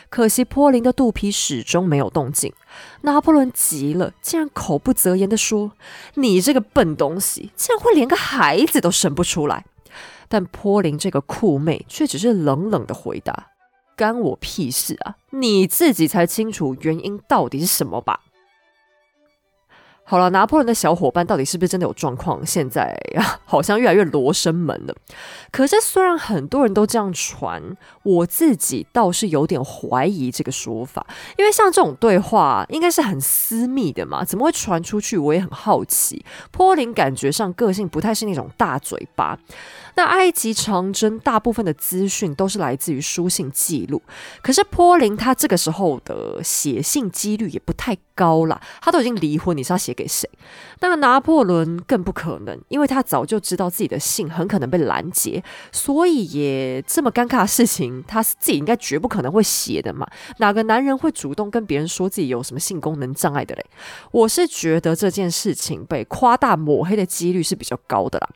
[0.10, 2.54] 可惜波林的肚皮始终没有动静。
[3.02, 5.72] 拿破仑急了，竟然口不择言地说
[6.16, 9.66] ：“你这个笨东西，竟然会连个孩子都生不出来！”
[10.30, 13.48] 但波林这个酷妹却只是冷冷的回答
[13.98, 15.16] ：“干我屁事啊！
[15.32, 18.20] 你自己才清楚原因到底是什么吧。”
[20.12, 22.46] 好了，拿破仑的小伙伴到底是不是真的有状况？
[22.46, 22.94] 现在
[23.48, 24.94] 好像越来越罗生门了。
[25.54, 31.08] 可是虽然很多人都这样传，我自己倒是有点怀疑这个说法，
[31.38, 35.18] 因为像这种对话应该是很私密的嘛，怎么会传出去？
[35.18, 36.26] 我也很好奇。
[36.52, 39.40] 坡林感觉上个性不太是那种大嘴巴。
[39.96, 44.02] 那埃及长征大部分的资讯都是来自于书信记录，
[44.42, 50.30] 可是坡林他这个时候的写信几率也不太高了，他都已经离婚，你是要写给谁？
[50.80, 60.08] 那拿破仑更不可能，因为他早就知道自己的信很可能被拦截，所以也这么尴尬的事情，他自己应该绝不可能会写的嘛？
[60.38, 63.66] 哪个男人会主动跟别人说自己有什么性功能障碍的嘞？
[64.12, 68.30] 我是觉得这件事情被夸大抹黑的几率是比较高的啦。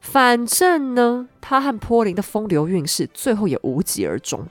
[0.00, 4.44] 反正呢，他和波林的风流韵事最后也无疾而终。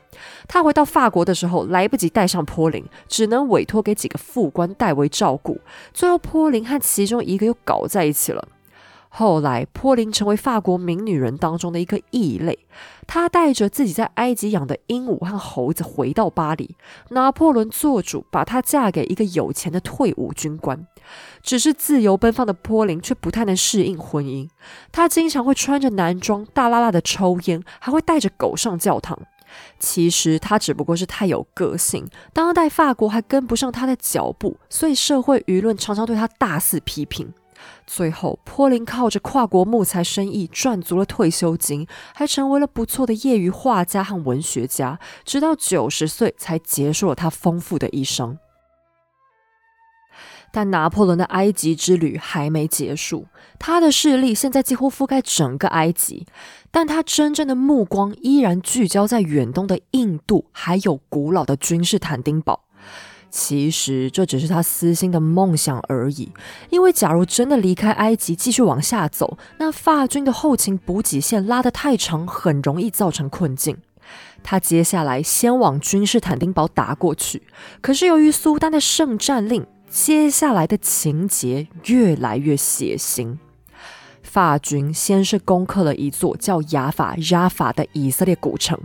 [0.47, 5.59] 他回到法国的时候，来不及带上波林，只能委托给几个副官代为照顾。
[5.91, 8.47] 最后，波林和其中一个又搞在一起了。
[9.11, 12.57] 后来，波林成为法国名女人当中的一个异类。
[13.07, 16.75] 她带着自己在埃及养的鹦鹉和猴子回到巴黎，
[17.09, 20.85] 拿破仑做主，把她嫁给一个有钱的退伍军官。
[21.41, 24.47] 只是自由奔放的波林却不太能适应婚姻，
[24.91, 29.19] 她经常会穿着男装，大拉拉的抽烟，还会带着狗上教堂。
[29.79, 37.33] 其实她只不过是太有个性，当代法国还跟不上她的脚步，所以社会舆论常常对她大肆批评。
[37.85, 48.37] 最后，坡林靠着跨国木材生意赚足了退休金，还成为了不错的业余画家和文学家，直到九十岁才结束了他丰富的一生。
[50.51, 53.27] 但拿破仑的埃及之旅还没结束，
[53.59, 56.25] 他的势力现在几乎覆盖整个埃及，
[56.71, 62.63] 但他真正的目光依然聚焦在远东的印度，还有古老的君士坦丁堡。
[63.29, 66.31] 其实这只是他私心的梦想而已，
[66.69, 73.77] 因为假如真的离开埃及继续往下走，那法军的后勤补给线拉得太长，很容易造成困境。
[74.41, 77.43] 他接下来先往君士坦丁堡打过去，
[77.81, 83.37] 可是由于苏丹的圣战令，接下来的情节越来越血腥。
[84.29, 88.79] 法军先是攻克了一座叫雅法雅法的以色列古城。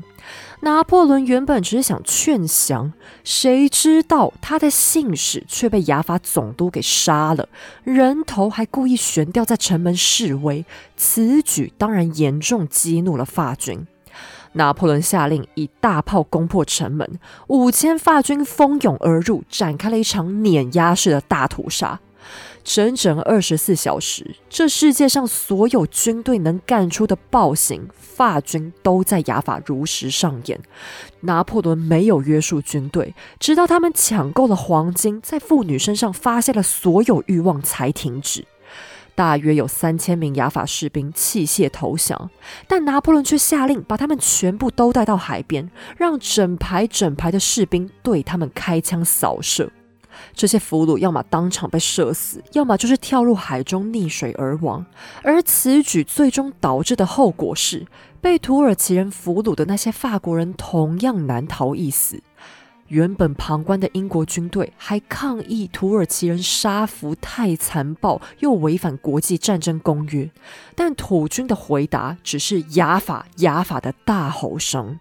[0.60, 7.46] 拿破仑原本只是想劝降，谁知道他的信使却被雅法总督给杀了，
[7.82, 10.64] 人头还故意悬吊在城门示威。
[10.96, 13.86] 此举当然严重激怒了法军。
[14.52, 17.18] 拿破仑下令以大炮攻破城门，
[17.48, 22.00] 五千法军蜂拥而入，展开了一场碾压式的大屠杀。
[22.64, 30.58] 整整二十四小时，这世界上所有军队能干出的暴行，法军都在雅法如实上演。
[31.20, 38.46] 拿破仑没有约束军队，直到他们抢购了黄金，在妇女身上发现了所有欲望才停止。
[39.14, 42.30] 大约有三千名雅法士兵弃械投降，
[42.66, 49.70] 但拿破仑却下令把他们全部都带到海边，让整排整排的士兵对他们开枪扫射。
[50.32, 54.84] 这些俘虏要么当场被射死，要么就是跳入海中溺水而亡。
[55.22, 57.86] 而此举最终导致的后果是，
[58.20, 62.22] 被土耳其人俘虏的那些法国人同样难逃一死。
[62.88, 70.30] 原本旁观的英国军队还抗议土耳其人杀俘太残暴，又违反国际战争公约。
[70.76, 75.00] 但土军的回答只是“雅法，雅法”的大吼声。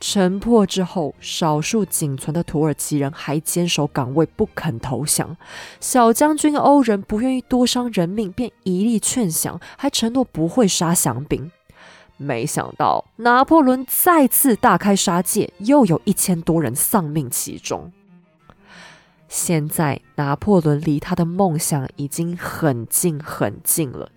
[0.00, 5.36] 城破之后，少数仅存的土耳其人还坚守岗位，不肯投降。
[5.80, 11.50] 小将军欧仁不愿意多伤人命，便一力劝降，还承诺不会杀降兵。
[12.16, 17.90] 没想到拿破仑再次大开杀戒，又有一千多人丧命其中。
[19.36, 24.08] 现在，拿破仑离他的梦想已经很近很近了。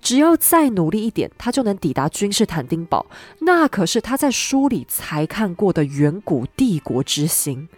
[0.00, 3.06] 只要再努力一点，他就能抵达君士坦丁堡。
[3.42, 7.68] 那可是他在书里才看过的远古帝国之星。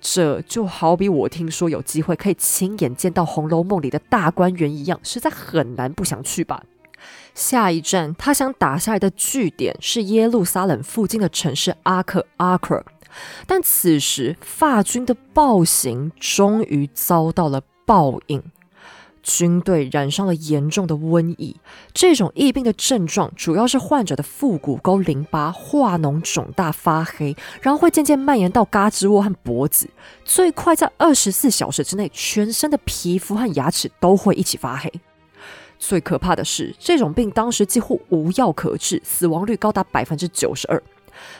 [0.00, 6.64] 这就好比我听说有机会可以亲眼见到《红楼梦》里的大观园一样，实在很难不想去吧。
[7.36, 12.84] 下一站，他想打下来的据点是耶路撒冷附近的城市阿克阿克。
[13.46, 18.42] 但此时，法军的暴行终于遭到了报应。
[19.22, 21.54] 军队染上了严重的瘟疫。
[21.94, 29.88] 这种疫病的症状主要是患者的腹股沟淋巴化脓肿大发黑，然后会渐渐蔓延到胳肢窝和脖子，
[30.24, 34.92] 最快在二十四小时之内，全身的皮肤和牙齿都会一起发黑。
[35.78, 40.82] 最可怕的是，这种病当时几乎无药可治，死亡率高达百分之九十二。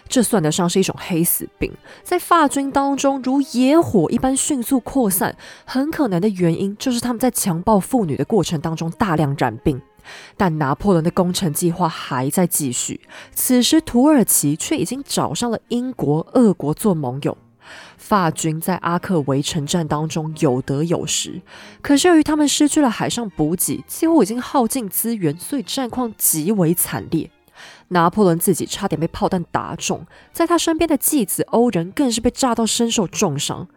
[0.08, 1.72] 这算得上是一种黑死病，
[2.02, 5.36] 在法军当中如野火一般迅速扩散。
[5.64, 9.80] 很可能的原因就是他们在强暴妇女的过程当中大量染病。
[10.36, 13.00] 但拿破仑的攻城计划还在继续，
[13.32, 17.38] 此时土耳其却已经找上了英国、俄国做盟友。
[17.96, 21.40] 法军在阿克围城战当中有得有失，
[21.80, 27.30] 可是由于他们失去了海上补给，几乎已经耗尽资源，所以战况极为惨烈。
[27.88, 33.68] 拿破仑自己差点被炮弹打中，在他身边的继子欧仁更是被炸到身受重伤，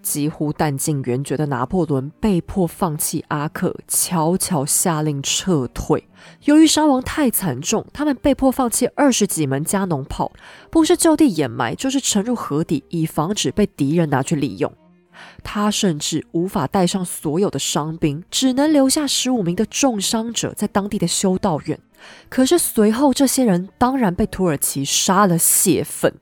[0.00, 6.08] 几乎弹尽援绝的拿破仑被迫放弃阿克，悄悄下令撤退。
[6.44, 10.32] 由于伤亡太惨重，他们被迫放弃二十几门加农炮，
[10.70, 14.72] 不是就地掩埋，就是沉入河底，以防止被敌人拿去利用。
[15.42, 21.80] 他甚至无法带上所有的伤兵，只能留下十五名的重伤者在当地的修道院。
[22.28, 26.14] 可是随后，这些人当然被土耳其杀了泄愤。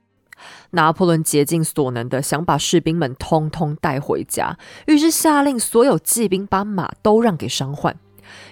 [0.70, 7.96] 拿破仑竭尽所能的想把士兵们通通带回家，于是下令所有骑兵把马都让给伤患。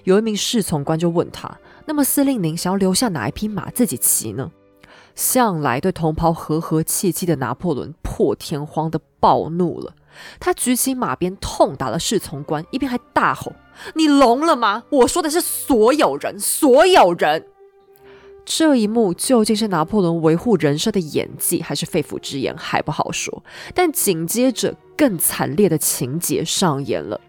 [0.05, 4.53] 有一名侍从官就问他：“那么司令，您想要留下哪一匹马自己骑呢？”
[5.15, 9.95] 向来对同袍和和气气的拿破仑破天荒的暴怒了。
[10.39, 13.53] 他举起马鞭，痛打了侍从官，一边还大吼
[13.95, 14.85] ：“你聋了吗？
[14.91, 17.47] 我说的是所有人，所有人！”
[18.45, 23.43] 这一幕究竟是拿破仑维护人设的演技，还是肺腑之言，还不好说。
[23.73, 27.21] 但紧接着，更惨烈的情节上演了。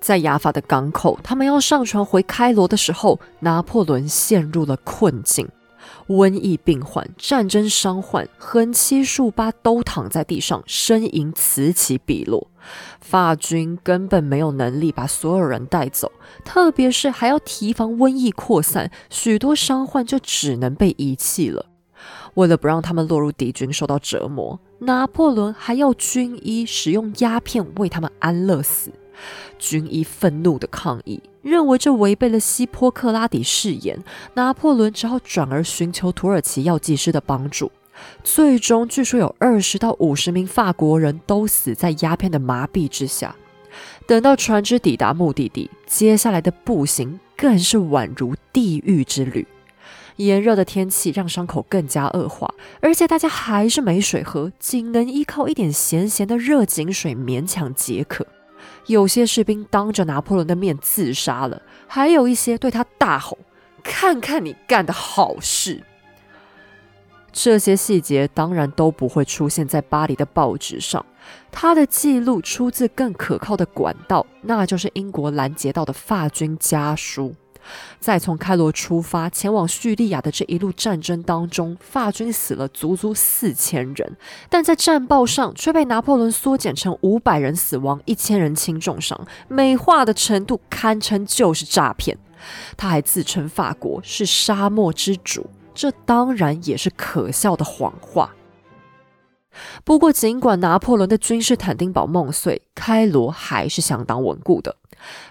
[0.00, 5.46] 在雅法的港口，他们要上船回开罗的时候，拿破仑陷入了困境。
[6.08, 12.49] 瘟疫病患、战争伤患横七竖八都躺在地上，呻吟此起彼落。
[13.00, 16.12] 法军根本没有能力把所有人带走，
[16.44, 21.66] 特别是还要提防瘟疫扩散，许多伤患就只能被遗弃了。
[22.34, 28.90] 为了不让他们落入敌军受到折磨，拿破仑还要军医使用鸦片为他们安乐死。
[29.58, 34.02] 军医愤怒的抗议，认为这违背了希波克拉底誓言。
[34.32, 37.70] 拿破仑只好转而寻求土耳其药剂师的帮助。
[38.22, 43.34] 最终，据说有二十到五十名法国人都死在鸦片的麻痹之下。
[44.06, 49.46] 等到船只抵达目的地，接下来的步行更是宛如地狱之旅。
[50.16, 58.26] 炎热的天气让伤口更加恶化，而且大家还是没水喝，仅能依靠一点咸咸的热井水勉强解渴。
[58.86, 63.38] 有些士兵当着拿破仑的面自杀了，还有一些对他大吼
[63.82, 65.82] ：“看看你干的好事！”
[67.32, 71.04] 这些细节当然都不会出现在巴黎的报纸上，
[71.50, 77.34] 他的记录出自更可靠的管道，那就是英国拦截到的法军家书。
[78.00, 84.16] 在从开罗出发前往叙利亚的这一路战争当中，法军死了足足四千人，
[84.48, 92.16] 但在战报上却被拿破仑缩减成五百人死亡，一千人轻重伤，美化的程度堪称就是诈骗。
[92.78, 98.34] 他还自称法国是沙漠之主，这当然也是可笑的谎话。
[99.84, 104.76] 不过，尽管拿破仑的君士坦丁堡梦碎，开罗还是相当稳固的。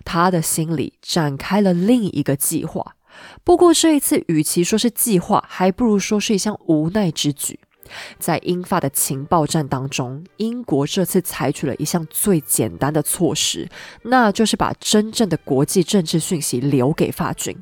[0.03, 2.95] 他的心里展开了另一个计划。
[3.43, 7.59] 不过，这一次与其说是计划，还不如说是一项无奈之举。
[8.19, 13.67] 在英法的情报战当中，英国这次采取了一项最简单的措施，
[14.03, 17.57] 那就是把真正的国际政治讯息留给法军。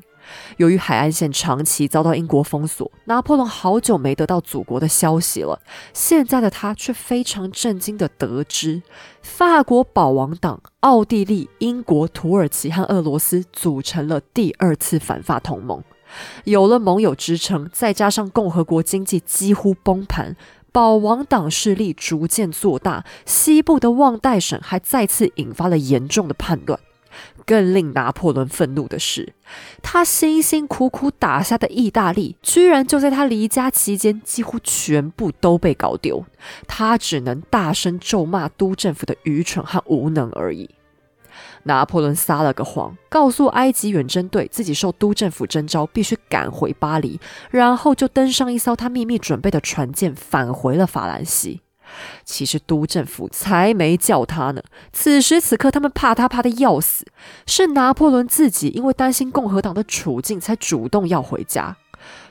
[0.56, 5.60] 由于海岸线长期遭到英国封锁，拿破仑好久没得到祖国的消息了。
[5.92, 8.82] 现在的他却非常震惊地得知，
[9.22, 15.82] 法国保王党、奥地利、英国、土耳其和俄罗斯组成了第二次反法同盟。
[16.44, 20.34] 有了盟友支撑，再加上共和国经济几乎崩盘，
[20.72, 26.80] 保王党势力逐渐做大，西部的旺代省还再次引发了严重的叛乱。
[27.48, 29.32] 更令拿破仑愤怒的是，
[29.82, 36.22] 他辛辛苦苦打下的意大利，居然就在他离家期间几乎全部都被搞丢。
[36.66, 40.68] 他只能大声咒骂都政府的愚蠢和无能而已。
[41.62, 47.18] 拿破仑撒了个谎，告诉埃及远征队自己受都政府征召，必须赶回巴黎，
[47.50, 51.62] 然后就登上一艘他秘密准备的船舰，返回了法兰西。
[52.24, 54.62] 其实都政府才没叫他呢。
[54.92, 57.06] 此时此刻，他们怕他怕的要死，
[57.46, 61.76] 是拿破仑自己因为担心共和党的处境，才主动要回家。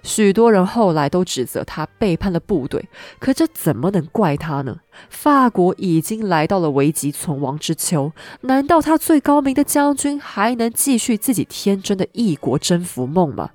[0.01, 2.87] 许多人后来都指责他背叛了部队，
[3.19, 4.77] 可这怎么能怪他呢？
[5.09, 13.49] 法国已经来到了危急存亡之秋，难道他最高明的将军还能继续自己天真的异国征服梦吗？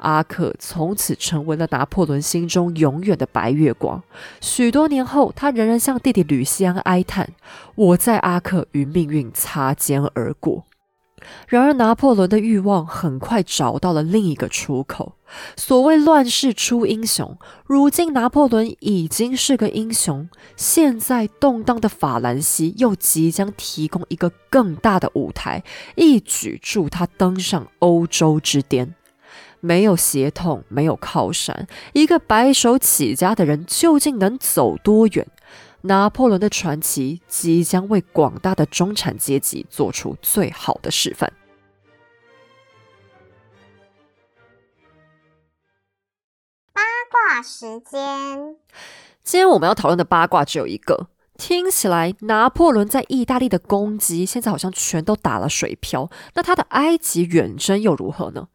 [0.00, 4.02] 阿克从此成为了拿破仑心中永远的白月光。
[4.40, 7.30] 许多年后，他仍然向弟弟吕西安哀叹
[7.74, 10.64] ：“我在阿克与命运擦肩而过。”
[11.46, 15.16] 然而，拿破仑的欲望很快找到了另一个出口。
[15.54, 17.36] 所谓乱世出英雄，
[17.66, 20.28] 如今拿破仑已经是个英雄。
[20.56, 25.62] 现在动荡的法兰西又即将提供一个更大的舞台，
[25.94, 28.94] 一举助他登上欧洲之巅。
[29.60, 35.26] 没有协同，没有靠山，一个白手起家的人究竟能走多远？
[35.82, 41.32] 拿破仑的传奇即将为广大的中产阶级做出最好的示范。
[46.74, 48.56] 八卦时间，
[49.22, 51.08] 今天我们要讨论的八卦只有一个。
[51.38, 56.10] 听起来，拿破仑在意大利的攻击现在好像全都打了水漂。
[56.34, 58.48] 那他的埃及远征又如何呢？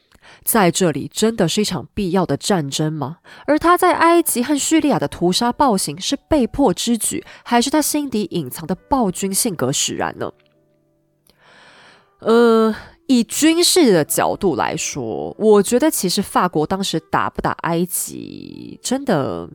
[0.43, 3.17] 在这里真的是一场必要的战争吗？
[3.45, 10.31] 而他在埃及和叙利亚的屠杀暴行是被迫之举，还是他心底隐藏的暴君性格使然呢？
[12.19, 12.75] 呃，
[13.07, 19.49] 以军事的角度来说，我觉得其实法国当时打不打埃及，真的。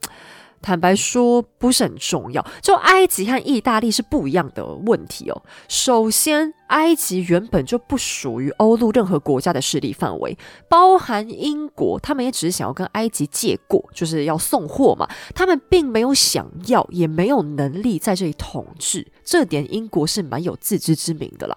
[0.62, 2.44] 坦白说，不是很重要。
[2.60, 5.42] 就埃及和意大利是不一样的问题哦。
[5.68, 10.36] 首先，埃及原本就不属于欧陆任何国家的势力范围，
[10.68, 15.08] 包含英国，他们也只是想要跟埃及借过，就是要送货嘛。
[15.34, 19.06] 他们并没有想要，也没有能力在这里统治。
[19.24, 21.56] 这点英国是蛮有自知之明的啦。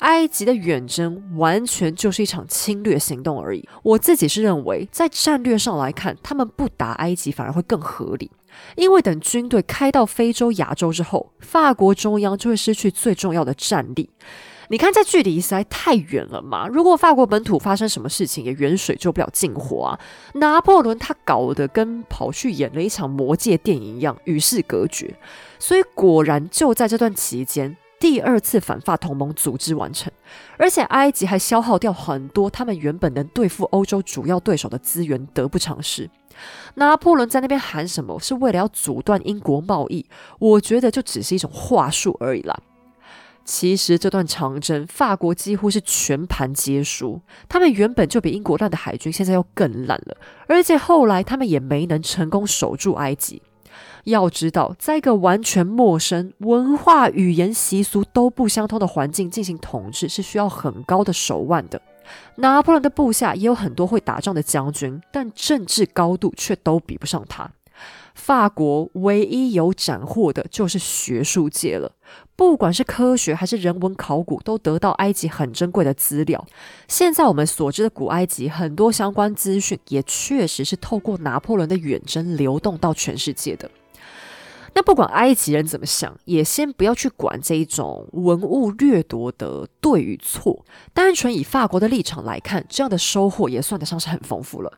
[0.00, 3.66] 埃及的远征完全就是一场侵略行动而已。
[3.82, 8.30] 我自己是认为，在战略上来看，他们不打埃及反而会更合理，
[8.76, 14.10] 因为等军队开到非洲、亚洲之后，法国中央就会失去最重要的战力。
[14.68, 16.66] 你看，在距离实在太远了嘛。
[16.66, 20.00] 如果法国本土发生什么事情，也远水救不了近火啊。
[20.34, 25.14] 拿破仑他搞得跟跑去演了一场魔界电影一样，与世隔绝。
[25.60, 27.76] 所以果然就在这段期间。
[27.98, 30.12] 第二次反法同盟组织完成，
[30.58, 36.10] 而且埃及还消耗掉很多他们原本能对付欧洲主要对手的资源，得不偿失。
[36.74, 40.04] 拿破仑在那边喊什么，是为了要阻断英国贸易？
[40.38, 42.60] 我觉得就只是一种话术而已啦。
[43.46, 47.20] 其实这段长征，法国几乎是全盘皆输。
[47.48, 50.16] 他们原本就比英国烂的海军，现在又更烂了，
[50.48, 53.40] 而且后来他们也没能成功守住埃及。
[54.06, 61.80] 要知道，在一个完全陌生、文化、语言、习俗都不相通的环境进行统治，是需要很高的手腕的。
[62.36, 67.50] 拿破仑的部下也有很多会打仗的将军，但政治高度却都比不上他。
[68.14, 71.90] 法国唯一有斩获的就是学术界了，
[72.36, 76.46] 不管是科学还是人文考古，都得到埃及很珍贵的资料。
[76.86, 83.68] 现在我们所知的古埃及很多相关资讯，也确实是透过拿破仑的远征流动到全世界的。
[84.76, 90.66] 那不管埃及人怎么想，也先不要去管这一种文物掠夺的对与错。
[90.92, 94.70] 单纯以法国的立场来看，这样的收获也算得上是很丰富了。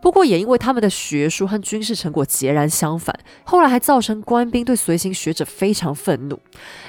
[0.00, 6.38] 不过也因为他们的学术和军事成果截然相反，后来还造成官兵对随行学者非常愤怒，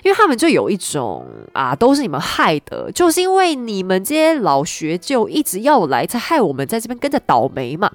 [0.03, 7.91] 因为他们就有一种啊，都是你们害的，就是因为你们这些老学究一直要来，才害我们在这边跟着倒霉嘛。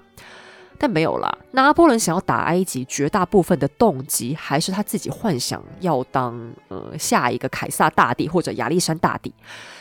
[0.82, 9.34] 但没有啦，拿破仑想要打埃及，绝大部分的动机还是他自己幻想要当呃下一个凯撒大帝或者亚历山大帝，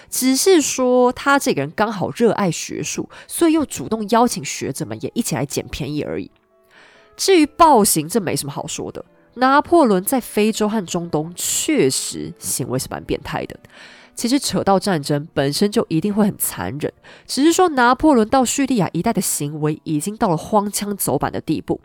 [0.09, 6.29] 只是说他这个人刚好热爱学术，所以又主动邀请学者们也一起来捡便宜而已。
[7.15, 9.05] 至于暴行，这没什么好说的。
[9.35, 13.57] 拿破仑在非洲和中东确实行为是蛮变态的。
[14.19, 16.91] 其实扯到战争本身就一定会很残忍，
[17.25, 21.79] 只是说拿破仑到叙利亚一带的行为已经到了荒腔走板的地步。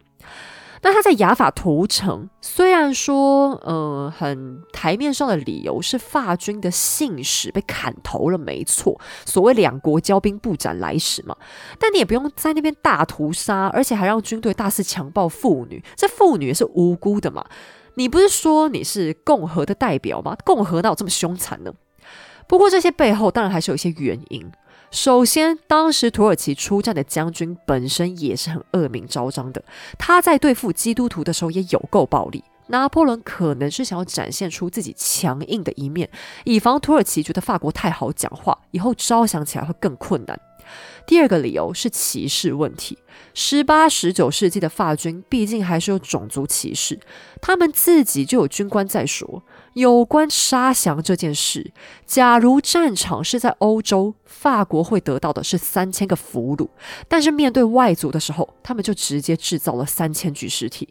[0.82, 11.36] 那他在雅法屠城，虽然说呃很台面上的理由是法军的信使被砍头了，没错，所谓两国交兵不斩来使嘛。
[11.78, 17.46] 但你也不用在那边大屠杀，而且还让军队大肆强暴妇女，这妇女是无辜的嘛。
[17.94, 20.36] 你不是说你是共和的代表吗？
[20.44, 21.72] 共和哪有这么凶残呢？
[22.54, 24.48] 不过这些背后当然还是有一些原因。
[24.92, 29.64] 首先，当时土耳其出战的将军本身也是很恶名昭彰的，
[29.98, 36.08] 他在对付基督徒的时候也有够暴力，拿破仑可能是想要展现出自己强硬的一面，
[36.44, 40.38] 以防土耳其觉得法国太好讲话，以后招降起来会更困难。
[41.08, 42.96] 第二个理由是歧视问题。
[43.34, 47.00] 十八、十九世纪的法军毕竟还是有种族歧视，
[47.42, 49.42] 他们自己就有军官在说，
[49.74, 51.72] 有关杀降这件事，
[52.06, 56.68] 假如战场是在欧洲，法国会得到的是三千个俘虏，
[57.06, 60.88] 但是面对外族的时候，他们就直接制造了三千具尸体。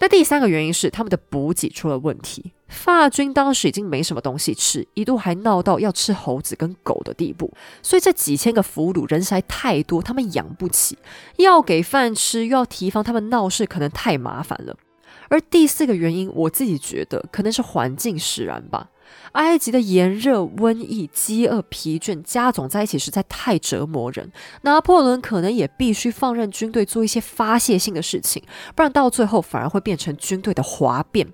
[0.00, 2.52] 那第三个原因是他们的补给出了问题。
[2.68, 7.52] 法军当时已经没什么东西吃，一度还闹到要吃猴子跟狗的地步。
[7.80, 10.98] 所以这几千个俘虏人实在太多，他们养不起，
[11.36, 14.76] 要给饭吃又要提防他们闹事，可能太麻烦了。
[15.28, 18.90] 而第四个原因，我自己觉得可能是环境使然吧。
[19.32, 24.30] 埃及的炎热、瘟疫、饥饿、疲倦加总在一起，实在太折磨人。
[24.62, 28.42] 拿破仑可能也必须放任军队做一些发泄性的事情，
[28.74, 31.32] 不然到最后反而会变成军队的哗变。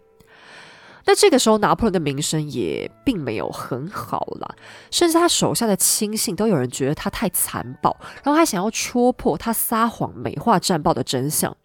[1.06, 4.54] 那这个时候，拿破仑的名声也并没有很好啦，
[4.90, 11.56] 甚至他手下的亲信都有人觉得他太残暴，然后还想要戳破他撒谎、美化战报的真相。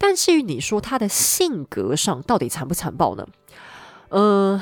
[0.00, 3.24] 但至于你说他的性格上到底残不残暴呢？
[4.08, 4.60] 嗯。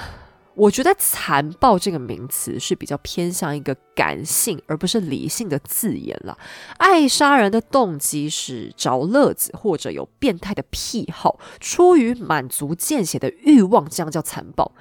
[0.58, 6.36] 我觉得“残暴”这个名词是比较偏向一个感性而不是理性的字眼了。
[6.78, 14.72] 爱杀人的动机是找乐子，或者有变态的癖好，出于满足见血的欲望，这样叫残暴。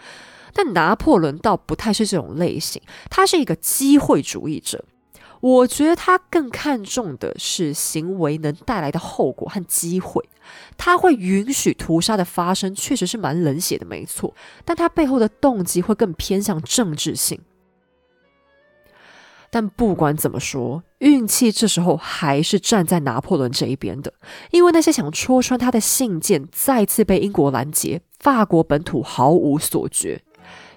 [0.51, 2.81] 但拿破仑倒不太是这种类型，
[3.11, 4.83] 他是一个机会主义者。
[5.39, 10.27] 我觉得他更看重的是行为能带来的后果和机会。
[10.77, 14.33] 他会允许屠杀的发生，确实是蛮冷血的，没错。
[14.63, 17.39] 但他背后的动机会更偏向政治性。
[19.49, 24.13] 但不管怎么说，运气这时候还是站在拿破仑这一边的，
[24.51, 30.21] 因为那些想戳穿他的信件再次被英国拦截，法国本土毫无所觉。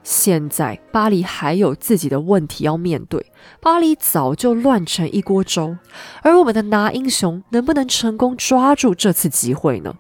[0.03, 3.25] 现在巴黎还有自己的问题要面对，
[3.61, 5.77] 巴黎早就乱成一锅粥，
[6.23, 9.95] 而我们的拿英雄能不能成功抓住这次机会呢？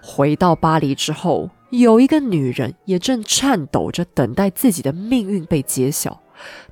[0.00, 6.20] 回到巴黎之后，有一个女人也正颤抖着等待自己的命运被揭晓，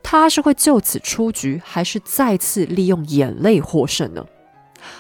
[0.03, 4.25] 她是会就此出局，还是再次利用眼泪获胜呢？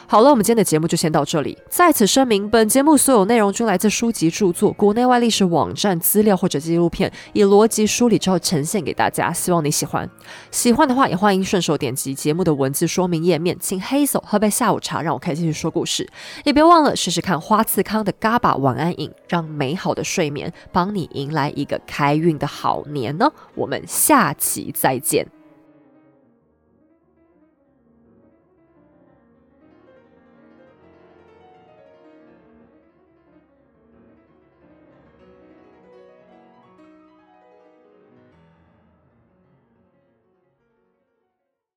[0.06, 1.56] 好了，我们今天的节目就先到这里。
[1.68, 9.32] 在此声明，本节目所有内容均来自书籍著作、国内外历史网站资料或者纪录片，以逻辑梳理之后呈现给大家。
[9.32, 10.09] 希望你喜欢，
[10.50, 16.09] 喜欢的话也欢迎顺手点击节目的文字说明页面，请黑手喝杯下午茶，让我开继续说故事。
[16.44, 23.30] 也别忘了试试看花次康的嘎巴晚安饮，让美好的睡眠帮你迎来一个开运的好年呢。
[23.54, 25.41] 我们下期再见。